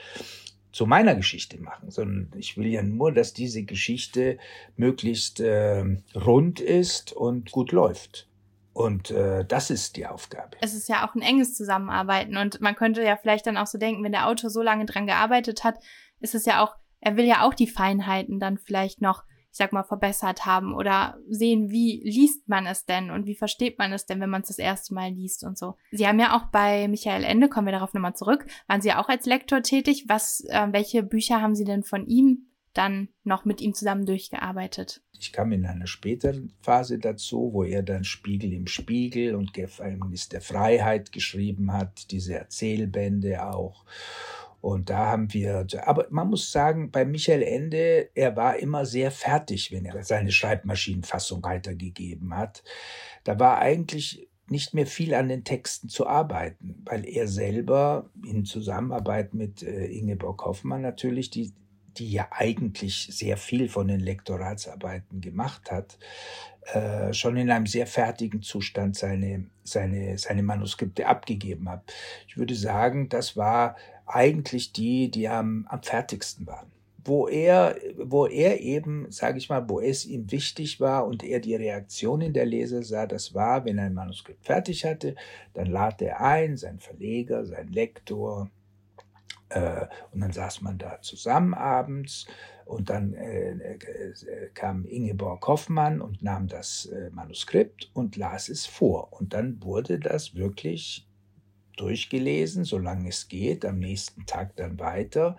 zu 0.72 0.86
meiner 0.86 1.16
Geschichte 1.16 1.58
machen, 1.62 1.90
sondern 1.90 2.38
ich 2.38 2.58
will 2.58 2.68
ja 2.68 2.84
nur, 2.84 3.14
dass 3.14 3.34
diese 3.34 3.64
Geschichte 3.64 4.38
möglichst 4.76 5.40
äh, 5.40 5.86
rund 6.14 6.60
ist 6.60 7.14
und 7.14 7.52
gut 7.52 7.72
läuft. 7.72 8.28
Und 8.74 9.10
äh, 9.10 9.46
das 9.46 9.70
ist 9.70 9.96
die 9.96 10.06
Aufgabe. 10.06 10.58
Es 10.60 10.74
ist 10.74 10.90
ja 10.90 11.08
auch 11.08 11.16
ein 11.16 11.22
enges 11.22 11.56
Zusammenarbeiten 11.56 12.36
und 12.36 12.60
man 12.60 12.76
könnte 12.76 13.02
ja 13.04 13.16
vielleicht 13.16 13.48
dann 13.48 13.56
auch 13.56 13.68
so 13.68 13.78
denken, 13.78 14.04
wenn 14.04 14.12
der 14.12 14.28
Autor 14.28 14.50
so 14.50 14.62
lange 14.62 14.86
dran 14.86 15.08
gearbeitet 15.08 15.64
hat, 15.64 15.80
ist 16.20 16.36
es 16.36 16.46
ja 16.46 16.62
auch, 16.62 16.76
er 17.00 17.16
will 17.16 17.24
ja 17.24 17.48
auch 17.48 17.54
die 17.54 17.68
Feinheiten 17.68 18.42
dann 18.42 18.58
vielleicht 18.58 19.00
noch 19.00 19.24
ich 19.56 19.58
sag 19.58 19.72
mal, 19.72 19.84
verbessert 19.84 20.46
haben 20.46 20.76
oder 20.76 21.18
sehen, 21.30 21.72
wie 21.72 22.02
liest 22.04 22.50
man 22.50 22.66
es 22.66 22.84
denn 22.84 23.10
und 23.10 23.26
wie 23.26 23.36
versteht 23.36 23.80
man 23.80 23.94
es 23.94 24.06
denn, 24.06 24.20
wenn 24.20 24.30
man 24.30 24.42
es 24.42 24.50
das 24.50 24.60
erste 24.60 24.94
Mal 24.94 25.12
liest 25.12 25.46
und 25.46 25.58
so. 25.58 25.78
Sie 25.92 26.06
haben 26.06 26.20
ja 26.20 26.36
auch 26.36 26.48
bei 26.48 26.90
Michael 26.90 27.24
Ende, 27.24 27.48
kommen 27.48 27.68
wir 27.68 27.72
darauf 27.72 27.94
nochmal 27.94 28.18
zurück, 28.18 28.46
waren 28.68 28.82
Sie 28.82 28.92
auch 28.92 29.08
als 29.08 29.26
Lektor 29.26 29.62
tätig. 29.62 30.10
Was, 30.10 30.42
äh, 30.50 30.68
welche 30.72 31.04
Bücher 31.04 31.42
haben 31.42 31.56
Sie 31.56 31.64
denn 31.64 31.84
von 31.84 32.06
ihm 32.06 32.48
dann 32.74 33.08
noch 33.24 33.46
mit 33.46 33.62
ihm 33.62 33.74
zusammen 33.74 34.06
durchgearbeitet? 34.06 35.02
Ich 35.18 35.32
kam 35.32 35.54
in 35.54 35.66
einer 35.66 35.88
späteren 35.88 36.52
Phase 36.60 37.00
dazu, 37.00 37.52
wo 37.54 37.64
er 37.64 37.82
dann 37.82 38.04
Spiegel 38.04 38.52
im 38.52 38.68
Spiegel 38.68 39.36
und 39.36 39.54
Gefängnis 39.54 40.28
der 40.28 40.42
Freiheit 40.42 41.14
geschrieben 41.14 41.72
hat, 41.72 42.12
diese 42.12 42.36
Erzählbände 42.36 43.48
auch. 43.48 43.86
Und 44.66 44.90
da 44.90 44.98
haben 44.98 45.32
wir, 45.32 45.68
aber 45.84 46.08
man 46.10 46.28
muss 46.28 46.52
sagen, 46.52 46.90
bei 46.90 47.06
Michael 47.06 47.44
Ende, 47.44 48.10
er 48.16 48.36
war 48.36 48.58
immer 48.58 48.84
sehr 48.88 49.12
fertig, 49.12 49.72
wenn 49.72 49.86
er 49.86 50.04
seine 50.04 50.32
Schreibmaschinenfassung 50.32 51.44
weitergegeben 51.44 52.36
hat. 52.36 52.64
Da 53.26 53.40
war 53.40 53.60
eigentlich 53.60 54.28
nicht 54.50 54.74
mehr 54.74 54.88
viel 54.88 55.14
an 55.14 55.30
den 55.30 55.44
Texten 55.44 55.88
zu 55.88 56.08
arbeiten, 56.08 56.82
weil 56.84 57.08
er 57.08 57.28
selber 57.28 58.10
in 58.26 58.44
Zusammenarbeit 58.44 59.36
mit 59.36 59.62
äh, 59.62 59.86
Ingeborg 59.86 60.44
Hoffmann 60.44 60.82
natürlich, 60.82 61.30
die, 61.30 61.54
die 61.98 62.10
ja 62.10 62.28
eigentlich 62.32 63.10
sehr 63.12 63.38
viel 63.38 63.70
von 63.70 63.88
den 63.88 64.00
Lektoratsarbeiten 64.00 65.22
gemacht 65.22 65.70
hat, 65.70 66.00
äh, 66.74 67.14
schon 67.14 67.38
in 67.38 67.52
einem 67.52 67.68
sehr 67.68 67.86
fertigen 67.86 68.42
Zustand 68.42 68.96
seine, 68.96 69.46
seine, 69.64 70.18
seine 70.18 70.42
Manuskripte 70.42 71.06
abgegeben 71.06 71.70
hat. 71.70 71.94
Ich 72.28 72.36
würde 72.36 72.56
sagen, 72.56 73.10
das 73.10 73.38
war 73.38 73.76
eigentlich 74.06 74.74
die, 74.74 75.10
die 75.10 75.28
am, 75.28 75.66
am 75.70 75.82
fertigsten 75.82 76.46
waren. 76.48 76.72
Wo 77.04 77.28
er, 77.28 77.76
wo 77.98 78.26
er 78.26 78.62
eben, 78.62 79.12
sage 79.12 79.38
ich 79.38 79.50
mal, 79.50 79.70
wo 79.70 79.80
es 79.80 80.06
ihm 80.06 80.32
wichtig 80.32 80.80
war 80.80 81.06
und 81.06 81.24
er 81.24 81.40
die 81.40 81.56
Reaktionen 81.56 82.34
der 82.34 82.46
Leser 82.46 82.82
sah, 82.82 83.06
das 83.06 83.36
war, 83.36 83.64
wenn 83.66 83.78
er 83.78 83.86
ein 83.86 83.94
Manuskript 83.94 84.44
fertig 84.44 84.86
hatte, 84.86 85.16
dann 85.54 85.68
lad 85.68 86.02
er 86.02 86.20
ein, 86.22 86.58
sein 86.58 86.80
Verleger, 86.80 87.46
sein 87.46 87.68
Lektor, 87.68 88.50
äh, 89.50 89.86
und 90.12 90.22
dann 90.22 90.32
saß 90.32 90.62
man 90.62 90.78
da 90.78 91.02
zusammen 91.02 91.54
abends 91.54 92.26
und 92.66 92.90
dann 92.90 93.14
äh, 93.14 93.52
äh, 93.52 94.50
kam 94.54 94.86
Ingeborg 94.86 95.48
Hoffmann 95.48 96.02
und 96.02 96.24
nahm 96.24 96.48
das 96.48 96.88
äh, 96.88 97.10
Manuskript 97.12 97.92
und 97.94 98.16
las 98.16 98.50
es 98.50 98.66
vor. 98.66 99.14
Und 99.14 99.34
dann 99.34 99.62
wurde 99.64 100.00
das 100.00 100.36
wirklich 100.36 101.08
durchgelesen, 101.76 102.64
solange 102.64 103.10
es 103.10 103.28
geht, 103.28 103.66
am 103.66 103.80
nächsten 103.80 104.26
Tag 104.26 104.56
dann 104.56 104.80
weiter. 104.80 105.38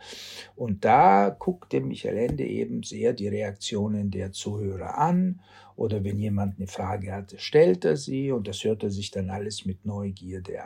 Und 0.55 0.85
da 0.85 1.31
guckte 1.31 1.81
Michael 1.81 2.17
Ende 2.17 2.45
eben 2.45 2.83
sehr 2.83 3.13
die 3.13 3.29
Reaktionen 3.29 4.11
der 4.11 4.33
Zuhörer 4.33 4.99
an. 4.99 5.41
Oder 5.77 6.05
wenn 6.05 6.19
jemand 6.19 6.57
eine 6.57 6.69
Frage 6.69 7.13
hatte, 7.13 7.39
stellt 7.39 7.85
er 7.85 7.97
sie 7.97 8.33
und 8.33 8.49
das 8.49 8.65
hört 8.65 8.83
er 8.83 8.91
sich 8.91 9.11
dann 9.11 9.29
alles 9.29 9.67
mit 9.67 9.85
Neugierde 9.85 10.59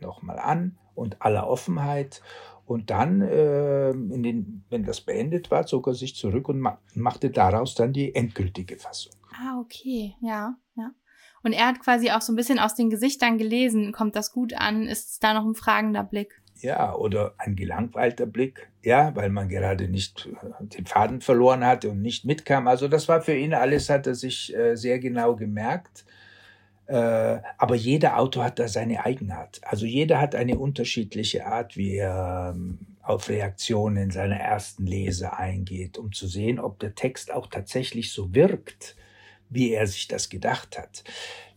nochmal 0.00 0.38
an 0.38 0.78
und 0.94 1.20
aller 1.20 1.46
Offenheit. 1.46 2.22
Und 2.64 2.90
dann, 2.90 3.22
äh, 3.22 3.92
den, 3.92 4.64
wenn 4.70 4.84
das 4.84 5.00
beendet 5.00 5.50
war, 5.50 5.66
zog 5.66 5.86
er 5.86 5.94
sich 5.94 6.16
zurück 6.16 6.48
und 6.48 6.58
ma 6.58 6.80
machte 6.94 7.30
daraus 7.30 7.74
dann 7.74 7.92
die 7.92 8.14
endgültige 8.14 8.76
Fassung. 8.76 9.12
Ah, 9.30 9.60
okay, 9.60 10.16
ja, 10.20 10.28
ja. 10.28 10.65
Und 11.46 11.52
er 11.52 11.68
hat 11.68 11.78
quasi 11.78 12.10
auch 12.10 12.22
so 12.22 12.32
ein 12.32 12.36
bisschen 12.36 12.58
aus 12.58 12.74
den 12.74 12.90
Gesichtern 12.90 13.38
gelesen, 13.38 13.92
kommt 13.92 14.16
das 14.16 14.32
gut 14.32 14.52
an? 14.54 14.88
Ist 14.88 15.22
da 15.22 15.32
noch 15.32 15.44
ein 15.44 15.54
fragender 15.54 16.02
Blick? 16.02 16.42
Ja, 16.60 16.92
oder 16.92 17.34
ein 17.38 17.54
gelangweilter 17.54 18.26
Blick, 18.26 18.68
ja, 18.82 19.14
weil 19.14 19.30
man 19.30 19.48
gerade 19.48 19.86
nicht 19.86 20.26
äh, 20.26 20.64
den 20.66 20.86
Faden 20.86 21.20
verloren 21.20 21.64
hatte 21.64 21.90
und 21.90 22.02
nicht 22.02 22.24
mitkam. 22.24 22.66
Also 22.66 22.88
das 22.88 23.06
war 23.06 23.20
für 23.20 23.36
ihn 23.36 23.54
alles, 23.54 23.88
hat 23.88 24.08
er 24.08 24.16
sich 24.16 24.56
äh, 24.56 24.74
sehr 24.74 24.98
genau 24.98 25.36
gemerkt. 25.36 26.04
Äh, 26.86 27.38
aber 27.58 27.76
jeder 27.76 28.18
Autor 28.18 28.42
hat 28.42 28.58
da 28.58 28.66
seine 28.66 29.06
Eigenart. 29.06 29.60
Also 29.62 29.86
jeder 29.86 30.20
hat 30.20 30.34
eine 30.34 30.58
unterschiedliche 30.58 31.46
Art, 31.46 31.76
wie 31.76 31.94
er 31.94 32.54
ähm, 32.56 32.78
auf 33.02 33.28
Reaktionen 33.28 34.10
seiner 34.10 34.40
ersten 34.40 34.84
Leser 34.84 35.38
eingeht, 35.38 35.96
um 35.96 36.10
zu 36.10 36.26
sehen, 36.26 36.58
ob 36.58 36.80
der 36.80 36.96
Text 36.96 37.32
auch 37.32 37.46
tatsächlich 37.46 38.10
so 38.10 38.34
wirkt 38.34 38.96
wie 39.50 39.72
er 39.72 39.86
sich 39.86 40.08
das 40.08 40.28
gedacht 40.28 40.78
hat. 40.78 41.04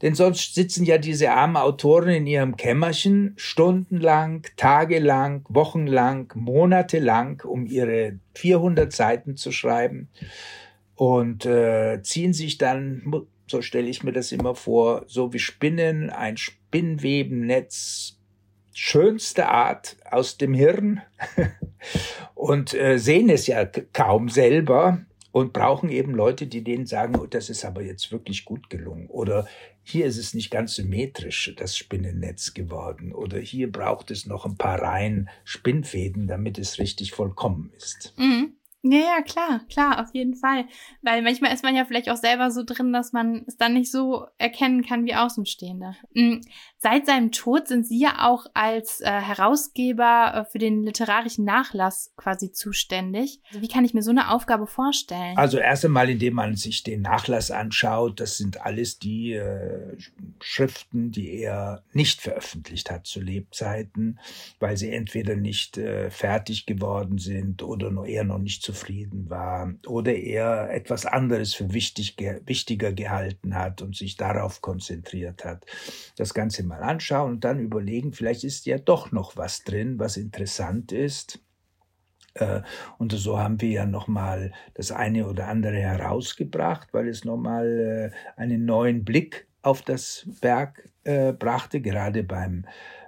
Denn 0.02 0.16
sonst 0.16 0.56
sitzen 0.56 0.86
ja 0.86 0.98
diese 0.98 1.32
armen 1.32 1.58
Autoren 1.58 2.10
in 2.10 2.28
ihrem 2.28 2.56
Kämmerchen 2.56 3.34
stundenlang, 3.36 4.48
tagelang, 4.56 5.46
wochenlang, 5.50 6.32
monatelang, 6.36 7.42
um 7.46 7.66
ihre 7.66 8.20
400 8.36 8.94
Seiten 8.94 9.36
zu 9.36 9.52
schreiben. 9.52 10.10
Und 10.96 11.46
äh, 11.46 12.02
ziehen 12.02 12.34
sich 12.34 12.58
dann, 12.58 13.26
so 13.48 13.62
stelle 13.62 13.90
ich 13.90 14.04
mir 14.04 14.14
das 14.14 14.32
immer 14.32 14.56
vor, 14.56 15.04
so 15.08 15.34
wie 15.34 15.40
Spinnen, 15.40 16.10
ein 16.10 16.38
Spinnwebennetz 16.38 18.20
schönste 18.74 19.50
Art 19.50 19.98
aus 20.10 20.38
dem 20.38 20.54
Hirn. 20.54 21.02
Und 22.36 22.74
äh, 22.74 22.98
sehen 22.98 23.30
es 23.30 23.48
ja 23.48 23.66
kaum 23.66 24.30
selber 24.30 25.00
und 25.32 25.54
brauchen 25.54 25.90
eben 25.90 26.14
Leute, 26.14 26.48
die 26.48 26.64
denen 26.64 26.86
sagen, 26.86 27.16
oh, 27.18 27.26
das 27.26 27.50
ist 27.50 27.66
aber 27.66 27.82
jetzt 27.82 28.12
wirklich 28.12 28.46
gut 28.46 28.70
gelungen 28.70 29.08
oder 29.08 29.48
hier 29.84 30.06
ist 30.06 30.18
es 30.18 30.34
nicht 30.34 30.52
ganz 30.52 30.76
symmetrisch, 30.76 31.54
das 31.58 31.78
Spinnennetz 31.78 32.54
geworden 32.54 33.14
oder 33.14 33.40
hier 33.40 33.72
braucht 33.72 34.12
es 34.12 34.26
noch 34.26 34.46
ein 34.46 34.58
paar 34.58 34.82
Reihen 34.82 35.30
Spinnfäden, 35.44 36.28
damit 36.28 36.58
es 36.58 36.80
richtig 36.80 37.12
vollkommen 37.12 37.72
ist. 37.76 38.14
Mhm. 38.18 38.54
Ja, 38.82 38.98
ja, 38.98 39.22
klar, 39.22 39.62
klar, 39.70 40.02
auf 40.02 40.14
jeden 40.14 40.36
Fall. 40.36 40.66
Weil 41.02 41.22
manchmal 41.22 41.54
ist 41.54 41.64
man 41.64 41.76
ja 41.76 41.84
vielleicht 41.84 42.10
auch 42.10 42.16
selber 42.16 42.50
so 42.50 42.64
drin, 42.64 42.94
dass 42.94 43.12
man 43.12 43.44
es 43.46 43.58
dann 43.58 43.74
nicht 43.74 43.92
so 43.92 44.26
erkennen 44.38 44.86
kann 44.86 45.06
wie 45.06 45.16
Außenstehende. 45.16 45.98
Seit 46.82 47.08
seinem 47.08 47.34
Tod 47.34 47.68
sind 47.68 47.86
Sie 47.86 48.00
ja 48.00 48.30
auch 48.30 48.46
als 48.54 49.02
äh, 49.02 49.12
Herausgeber 49.12 50.34
äh, 50.34 50.50
für 50.50 50.60
den 50.60 50.84
literarischen 50.84 51.44
Nachlass 51.44 52.14
quasi 52.16 52.54
zuständig. 52.54 53.42
Also 53.50 53.62
wie 53.62 53.68
kann 53.68 53.84
ich 53.84 53.94
mir 53.94 54.02
so 54.02 54.12
eine 54.12 54.32
Aufgabe 54.32 54.66
vorstellen? 54.66 55.38
Also 55.38 55.58
erst 55.58 55.84
einmal, 55.84 56.10
indem 56.10 56.36
man 56.36 56.56
sich 56.56 56.84
den 56.84 57.02
Nachlass 57.02 57.52
anschaut, 57.52 58.22
das 58.22 58.38
sind 58.38 58.62
alles 58.62 58.98
die 58.98 59.34
äh, 59.34 59.98
Schriften, 60.40 61.12
die 61.12 61.42
er 61.42 61.84
nicht 61.92 62.22
veröffentlicht 62.22 62.90
hat 62.90 63.06
zu 63.08 63.20
Lebzeiten, 63.20 64.18
weil 64.62 64.78
sie 64.78 64.92
entweder 64.92 65.36
nicht 65.36 65.78
äh, 65.78 66.10
fertig 66.10 66.66
geworden 66.66 67.18
sind 67.18 67.62
oder 67.62 67.92
noch 67.92 68.06
eher 68.06 68.24
noch 68.24 68.40
nicht 68.40 68.64
zufrieden 68.64 69.30
war 69.30 69.74
oder 69.86 70.16
er 70.16 70.70
etwas 70.72 71.06
anderes 71.06 71.54
für 71.54 71.74
wichtig, 71.74 72.16
wichtiger 72.46 72.94
gehalten 72.94 73.56
hat 73.56 73.82
und 73.82 73.98
sich 73.98 74.16
darauf 74.16 74.62
konzentriert 74.62 75.44
hat. 75.44 75.66
Das 76.16 76.34
Ganze 76.34 76.69
mal 76.70 76.84
anschauen 76.84 77.34
und 77.34 77.44
dann 77.44 77.60
überlegen, 77.60 78.14
vielleicht 78.14 78.46
ist 78.46 78.66
ja 78.66 78.78
doch 78.78 79.12
noch 79.12 79.36
was 79.36 79.64
drin, 79.64 80.00
was 80.00 80.16
interessant 80.16 80.92
ist. 80.92 81.44
Äh, 82.36 82.62
und 82.98 83.12
so 83.12 83.38
haben 83.38 83.60
wir 83.60 83.70
ja 83.70 83.86
nochmal 83.86 84.54
das 84.74 84.92
eine 84.92 85.28
oder 85.28 85.48
andere 85.48 85.78
herausgebracht, 85.78 86.94
weil 86.94 87.10
es 87.10 87.26
nochmal 87.26 88.12
äh, 88.14 88.40
einen 88.40 88.66
neuen 88.66 89.04
Blick 89.04 89.48
auf 89.62 89.82
das 89.82 90.28
Werk 90.42 90.90
äh, 91.04 91.34
brachte. 91.34 91.82
Gerade 91.82 92.24
beim, 92.24 92.66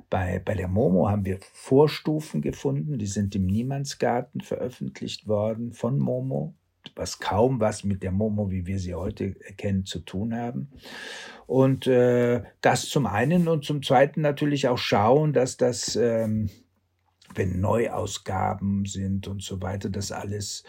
bei, 0.09 0.41
bei 0.43 0.55
der 0.55 0.67
Momo 0.67 1.09
haben 1.09 1.23
wir 1.23 1.39
Vorstufen 1.53 2.41
gefunden, 2.41 2.97
die 2.97 3.07
sind 3.07 3.35
im 3.35 3.45
Niemandsgarten 3.45 4.41
veröffentlicht 4.41 5.27
worden 5.27 5.71
von 5.71 5.97
Momo 5.97 6.55
was 6.95 7.19
kaum 7.19 7.59
was 7.59 7.83
mit 7.83 8.03
der 8.03 8.11
Momo, 8.11 8.51
wie 8.51 8.65
wir 8.65 8.79
sie 8.79 8.95
heute 8.95 9.33
kennen, 9.57 9.85
zu 9.85 9.99
tun 9.99 10.35
haben. 10.35 10.69
Und 11.47 11.87
äh, 11.87 12.43
das 12.61 12.89
zum 12.89 13.05
einen 13.05 13.47
und 13.47 13.65
zum 13.65 13.83
zweiten 13.83 14.21
natürlich 14.21 14.67
auch 14.67 14.77
schauen, 14.77 15.33
dass 15.33 15.57
das, 15.57 15.95
ähm, 15.95 16.49
wenn 17.35 17.59
Neuausgaben 17.59 18.85
sind 18.85 19.27
und 19.27 19.41
so 19.41 19.61
weiter, 19.61 19.89
das 19.89 20.11
alles 20.11 20.63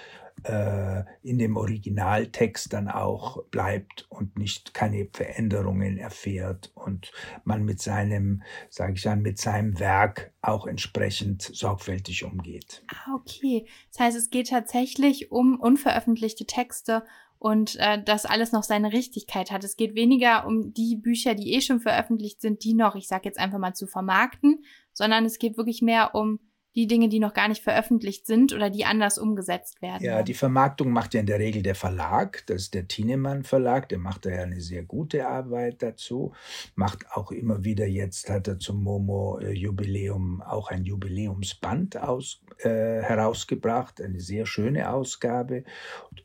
äh, 0.45 1.05
in 1.23 1.38
dem 1.38 1.57
Originaltext 1.57 2.73
dann 2.73 2.88
auch 2.88 3.45
bleibt 3.45 4.07
und 4.09 4.38
nicht 4.38 4.75
keine 4.75 5.09
Veränderungen 5.12 5.99
erfährt 5.99 6.73
und 6.75 7.12
man 7.45 7.64
mit 7.64 7.81
seinem, 7.81 8.42
sage 8.68 8.95
ich 8.95 9.03
dann, 9.03 9.23
mit 9.23 9.38
seinem 9.38 9.79
Werk 9.79 10.33
auch 10.42 10.66
entsprechend 10.66 11.42
sorgfältig 11.42 12.25
umgeht. 12.25 12.85
Ah, 12.88 13.14
okay. 13.14 13.66
Das 13.90 14.01
heißt, 14.01 14.16
es 14.16 14.31
geht 14.31 14.49
tatsächlich 14.49 15.31
um 15.31 15.59
unveröffentlichte 15.61 16.47
Texte 16.47 17.05
und 17.38 17.77
äh, 17.81 18.01
das 18.03 18.25
alles 18.25 18.53
noch 18.53 18.62
seine 18.62 18.92
Richtigkeit 18.92 19.51
hat. 19.51 19.64
Es 19.64 19.77
geht 19.77 19.97
weniger 19.97 20.47
um 20.47 20.73
die 20.73 20.97
Bücher, 20.97 21.35
die 21.35 21.55
eh 21.55 21.61
schon 21.61 21.81
veröffentlicht 21.81 22.40
sind, 22.40 22.62
die 22.62 22.75
noch, 22.75 22.95
ich 22.95 23.09
sag 23.09 23.25
jetzt 23.25 23.38
einfach 23.38 23.59
mal, 23.59 23.75
zu 23.75 23.88
vermarkten, 23.88 24.64
sondern 24.92 25.25
es 25.25 25.40
geht 25.40 25.57
wirklich 25.57 25.83
mehr 25.83 26.14
um 26.14 26.38
die 26.75 26.87
Dinge, 26.87 27.09
die 27.09 27.21
noch 27.21 27.35
gar 27.35 27.49
nicht 27.49 27.63
veröffentlicht 27.63 28.27
sind 28.27 28.53
oder 28.53 28.71
die 28.71 28.85
anders 28.85 29.19
umgesetzt 29.19 29.83
werden. 29.83 30.03
Ja, 30.05 30.23
die 30.23 30.35
Vermarktung 30.35 30.91
macht 30.91 31.13
ja 31.15 31.21
in 31.21 31.27
der 31.27 31.39
Regel 31.39 31.63
der 31.63 31.75
Verlag, 31.75 32.45
das 32.47 32.63
ist 32.63 32.75
der 32.75 32.89
Tinemann 32.89 33.43
Verlag, 33.45 33.89
der 33.91 33.99
macht 33.99 34.25
da 34.25 34.31
ja 34.31 34.43
eine 34.43 34.61
sehr 34.61 34.83
gute 34.83 35.29
Arbeit 35.29 35.83
dazu, 35.83 36.33
macht 36.75 37.11
auch 37.13 37.31
immer 37.31 37.65
wieder 37.65 37.87
jetzt, 37.87 38.31
hat 38.31 38.49
er 38.49 38.59
zum 38.59 38.83
Momo 38.83 39.39
äh, 39.39 39.53
Jubiläum 39.53 40.41
auch 40.43 40.71
ein 40.71 40.85
Jubiläumsband 40.85 41.99
aus, 41.99 42.43
äh, 42.59 42.69
herausgebracht, 42.69 44.01
eine 44.01 44.21
sehr 44.21 44.47
schöne 44.47 44.91
Ausgabe. 44.91 45.65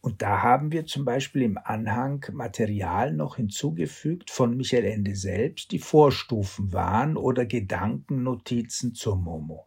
Und 0.02 0.22
da 0.22 0.42
haben 0.44 0.72
wir 0.72 0.86
zum 0.86 1.04
Beispiel 1.04 1.42
im 1.42 1.58
Anhang 1.62 2.26
Material 2.32 3.14
noch 3.14 3.36
hinzugefügt 3.36 4.32
von 4.32 4.56
Michael 4.56 4.86
Ende 4.86 5.16
selbst, 5.16 5.72
die 5.72 5.80
Vorstufen 5.80 6.72
waren 6.72 7.18
oder 7.18 7.46
Gedankennotizen 7.46 8.94
zur 8.94 9.18
Momo 9.18 9.66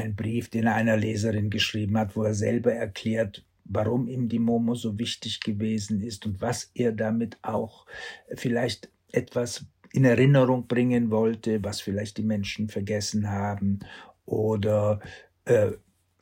ein 0.00 0.16
Brief, 0.16 0.48
den 0.48 0.66
einer 0.66 0.96
Leserin 0.96 1.50
geschrieben 1.50 1.98
hat, 1.98 2.16
wo 2.16 2.24
er 2.24 2.34
selber 2.34 2.72
erklärt, 2.72 3.44
warum 3.64 4.08
ihm 4.08 4.28
die 4.28 4.38
Momo 4.38 4.74
so 4.74 4.98
wichtig 4.98 5.40
gewesen 5.40 6.00
ist 6.00 6.26
und 6.26 6.40
was 6.40 6.70
er 6.74 6.92
damit 6.92 7.38
auch 7.42 7.86
vielleicht 8.34 8.90
etwas 9.12 9.66
in 9.92 10.04
Erinnerung 10.04 10.66
bringen 10.66 11.10
wollte, 11.10 11.62
was 11.62 11.80
vielleicht 11.80 12.16
die 12.18 12.22
Menschen 12.22 12.68
vergessen 12.68 13.30
haben 13.30 13.80
oder 14.24 15.00
äh, 15.44 15.72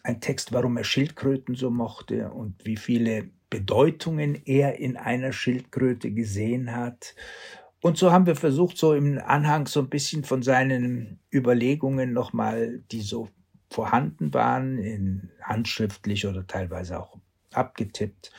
ein 0.03 0.21
Text, 0.21 0.53
warum 0.53 0.77
er 0.77 0.85
Schildkröten 0.85 1.55
so 1.55 1.71
mochte 1.71 2.31
und 2.31 2.65
wie 2.65 2.77
viele 2.77 3.29
Bedeutungen 3.51 4.41
er 4.45 4.79
in 4.79 4.97
einer 4.97 5.33
Schildkröte 5.33 6.11
gesehen 6.11 6.75
hat. 6.75 7.15
Und 7.81 7.97
so 7.97 8.11
haben 8.11 8.27
wir 8.27 8.37
versucht, 8.37 8.77
so 8.77 8.95
im 8.95 9.19
Anhang 9.19 9.67
so 9.67 9.81
ein 9.81 9.89
bisschen 9.89 10.25
von 10.25 10.43
seinen 10.43 11.21
Überlegungen 11.33 12.13
nochmal, 12.13 12.83
die 12.91 13.01
so 13.01 13.29
vorhanden 13.71 14.33
waren, 14.35 14.79
in 14.79 15.31
handschriftlich 15.43 16.27
oder 16.27 16.47
teilweise 16.47 17.01
auch 17.01 17.19
abgetippt, 17.53 18.33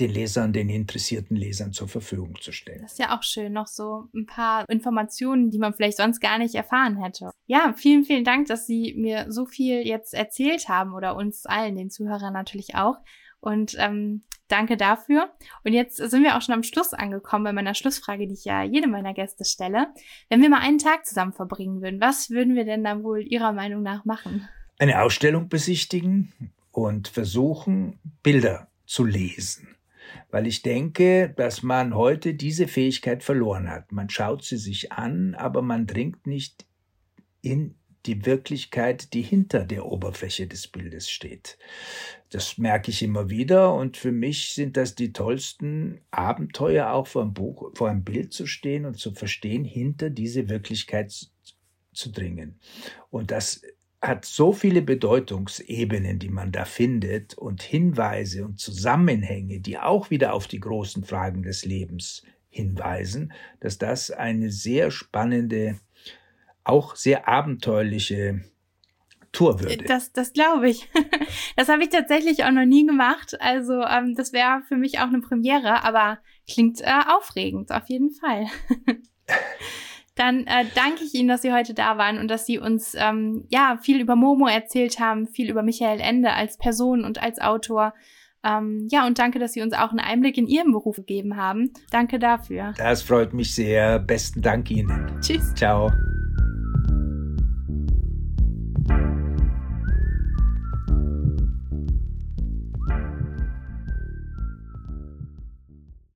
den 0.00 0.10
Lesern, 0.10 0.52
den 0.52 0.68
interessierten 0.68 1.36
Lesern 1.36 1.72
zur 1.72 1.88
Verfügung 1.88 2.36
zu 2.40 2.52
stellen. 2.52 2.82
Das 2.82 2.92
ist 2.92 2.98
ja 2.98 3.16
auch 3.16 3.22
schön, 3.22 3.52
noch 3.52 3.66
so 3.66 4.08
ein 4.14 4.26
paar 4.26 4.68
Informationen, 4.68 5.50
die 5.50 5.58
man 5.58 5.72
vielleicht 5.72 5.96
sonst 5.96 6.20
gar 6.20 6.38
nicht 6.38 6.54
erfahren 6.54 7.02
hätte. 7.02 7.30
Ja, 7.46 7.72
vielen, 7.74 8.04
vielen 8.04 8.24
Dank, 8.24 8.48
dass 8.48 8.66
Sie 8.66 8.94
mir 8.94 9.26
so 9.30 9.46
viel 9.46 9.86
jetzt 9.86 10.12
erzählt 10.12 10.68
haben 10.68 10.92
oder 10.92 11.16
uns 11.16 11.46
allen, 11.46 11.76
den 11.76 11.90
Zuhörern 11.90 12.32
natürlich 12.32 12.74
auch. 12.74 12.96
Und 13.40 13.76
ähm, 13.78 14.24
danke 14.48 14.76
dafür. 14.76 15.30
Und 15.64 15.72
jetzt 15.72 15.96
sind 15.96 16.22
wir 16.22 16.36
auch 16.36 16.42
schon 16.42 16.54
am 16.54 16.62
Schluss 16.62 16.92
angekommen 16.92 17.44
bei 17.44 17.52
meiner 17.52 17.74
Schlussfrage, 17.74 18.26
die 18.26 18.34
ich 18.34 18.44
ja 18.44 18.62
jedem 18.62 18.90
meiner 18.90 19.14
Gäste 19.14 19.44
stelle. 19.44 19.88
Wenn 20.28 20.42
wir 20.42 20.50
mal 20.50 20.60
einen 20.60 20.78
Tag 20.78 21.06
zusammen 21.06 21.32
verbringen 21.32 21.82
würden, 21.82 22.00
was 22.00 22.30
würden 22.30 22.54
wir 22.54 22.64
denn 22.64 22.84
dann 22.84 23.04
wohl 23.04 23.22
Ihrer 23.22 23.52
Meinung 23.52 23.82
nach 23.82 24.04
machen? 24.04 24.48
Eine 24.78 25.02
Ausstellung 25.02 25.48
besichtigen 25.48 26.32
und 26.70 27.08
versuchen, 27.08 27.98
Bilder 28.22 28.68
zu 28.86 29.04
lesen. 29.04 29.76
Weil 30.30 30.46
ich 30.46 30.62
denke, 30.62 31.32
dass 31.36 31.62
man 31.62 31.94
heute 31.94 32.34
diese 32.34 32.68
Fähigkeit 32.68 33.22
verloren 33.22 33.70
hat. 33.70 33.92
Man 33.92 34.08
schaut 34.10 34.44
sie 34.44 34.58
sich 34.58 34.92
an, 34.92 35.34
aber 35.34 35.62
man 35.62 35.86
dringt 35.86 36.26
nicht 36.26 36.66
in 37.40 37.76
die 38.06 38.24
Wirklichkeit, 38.24 39.12
die 39.12 39.22
hinter 39.22 39.64
der 39.64 39.86
Oberfläche 39.86 40.46
des 40.46 40.68
Bildes 40.68 41.10
steht. 41.10 41.58
Das 42.30 42.58
merke 42.58 42.90
ich 42.90 43.02
immer 43.02 43.30
wieder 43.30 43.74
und 43.74 43.96
für 43.96 44.12
mich 44.12 44.52
sind 44.52 44.76
das 44.76 44.94
die 44.94 45.12
tollsten 45.12 46.00
Abenteuer, 46.10 46.90
auch 46.90 47.06
vor 47.06 47.22
einem 47.22 47.34
Buch, 47.34 47.70
vor 47.74 47.88
einem 47.88 48.04
Bild 48.04 48.32
zu 48.32 48.46
stehen 48.46 48.84
und 48.84 48.98
zu 48.98 49.12
verstehen, 49.12 49.64
hinter 49.64 50.10
diese 50.10 50.48
Wirklichkeit 50.48 51.12
zu 51.92 52.12
dringen. 52.12 52.58
Und 53.10 53.30
das 53.30 53.62
hat 54.02 54.24
so 54.24 54.52
viele 54.52 54.82
Bedeutungsebenen, 54.82 56.18
die 56.18 56.28
man 56.28 56.52
da 56.52 56.64
findet 56.64 57.36
und 57.36 57.62
Hinweise 57.62 58.44
und 58.44 58.58
Zusammenhänge, 58.60 59.60
die 59.60 59.78
auch 59.78 60.10
wieder 60.10 60.34
auf 60.34 60.46
die 60.46 60.60
großen 60.60 61.04
Fragen 61.04 61.42
des 61.42 61.64
Lebens 61.64 62.22
hinweisen, 62.48 63.32
dass 63.60 63.78
das 63.78 64.10
eine 64.10 64.50
sehr 64.50 64.90
spannende 64.90 65.78
auch 66.66 66.96
sehr 66.96 67.28
abenteuerliche 67.28 68.42
Tour 69.32 69.60
würde. 69.60 69.84
Das, 69.84 70.12
das 70.12 70.32
glaube 70.32 70.68
ich. 70.68 70.88
Das 71.56 71.70
habe 71.70 71.82
ich 71.82 71.88
tatsächlich 71.88 72.44
auch 72.44 72.50
noch 72.50 72.66
nie 72.66 72.84
gemacht. 72.84 73.40
Also 73.40 73.80
ähm, 73.82 74.14
das 74.14 74.34
wäre 74.34 74.60
für 74.68 74.76
mich 74.76 74.98
auch 74.98 75.06
eine 75.06 75.20
Premiere, 75.20 75.84
aber 75.84 76.18
klingt 76.46 76.82
äh, 76.82 77.00
aufregend, 77.08 77.72
auf 77.72 77.88
jeden 77.88 78.10
Fall. 78.10 78.46
Dann 80.16 80.46
äh, 80.46 80.66
danke 80.74 81.02
ich 81.02 81.14
Ihnen, 81.14 81.28
dass 81.28 81.42
Sie 81.42 81.52
heute 81.52 81.72
da 81.72 81.96
waren 81.96 82.18
und 82.18 82.28
dass 82.28 82.44
Sie 82.44 82.58
uns 82.58 82.94
ähm, 82.94 83.46
ja 83.48 83.78
viel 83.80 84.00
über 84.00 84.16
Momo 84.16 84.46
erzählt 84.46 85.00
haben, 85.00 85.26
viel 85.26 85.50
über 85.50 85.62
Michael 85.62 86.00
Ende 86.00 86.32
als 86.32 86.58
Person 86.58 87.04
und 87.04 87.22
als 87.22 87.40
Autor. 87.40 87.94
Ähm, 88.44 88.86
ja, 88.90 89.06
und 89.06 89.18
danke, 89.18 89.38
dass 89.38 89.52
Sie 89.52 89.62
uns 89.62 89.72
auch 89.72 89.90
einen 89.90 90.00
Einblick 90.00 90.38
in 90.38 90.46
Ihren 90.46 90.72
Beruf 90.72 90.96
gegeben 90.96 91.36
haben. 91.36 91.72
Danke 91.90 92.18
dafür. 92.18 92.74
Das 92.76 93.02
freut 93.02 93.32
mich 93.32 93.54
sehr. 93.54 93.98
Besten 93.98 94.42
Dank 94.42 94.70
Ihnen. 94.70 95.18
Tschüss. 95.20 95.54
Ciao. 95.54 95.90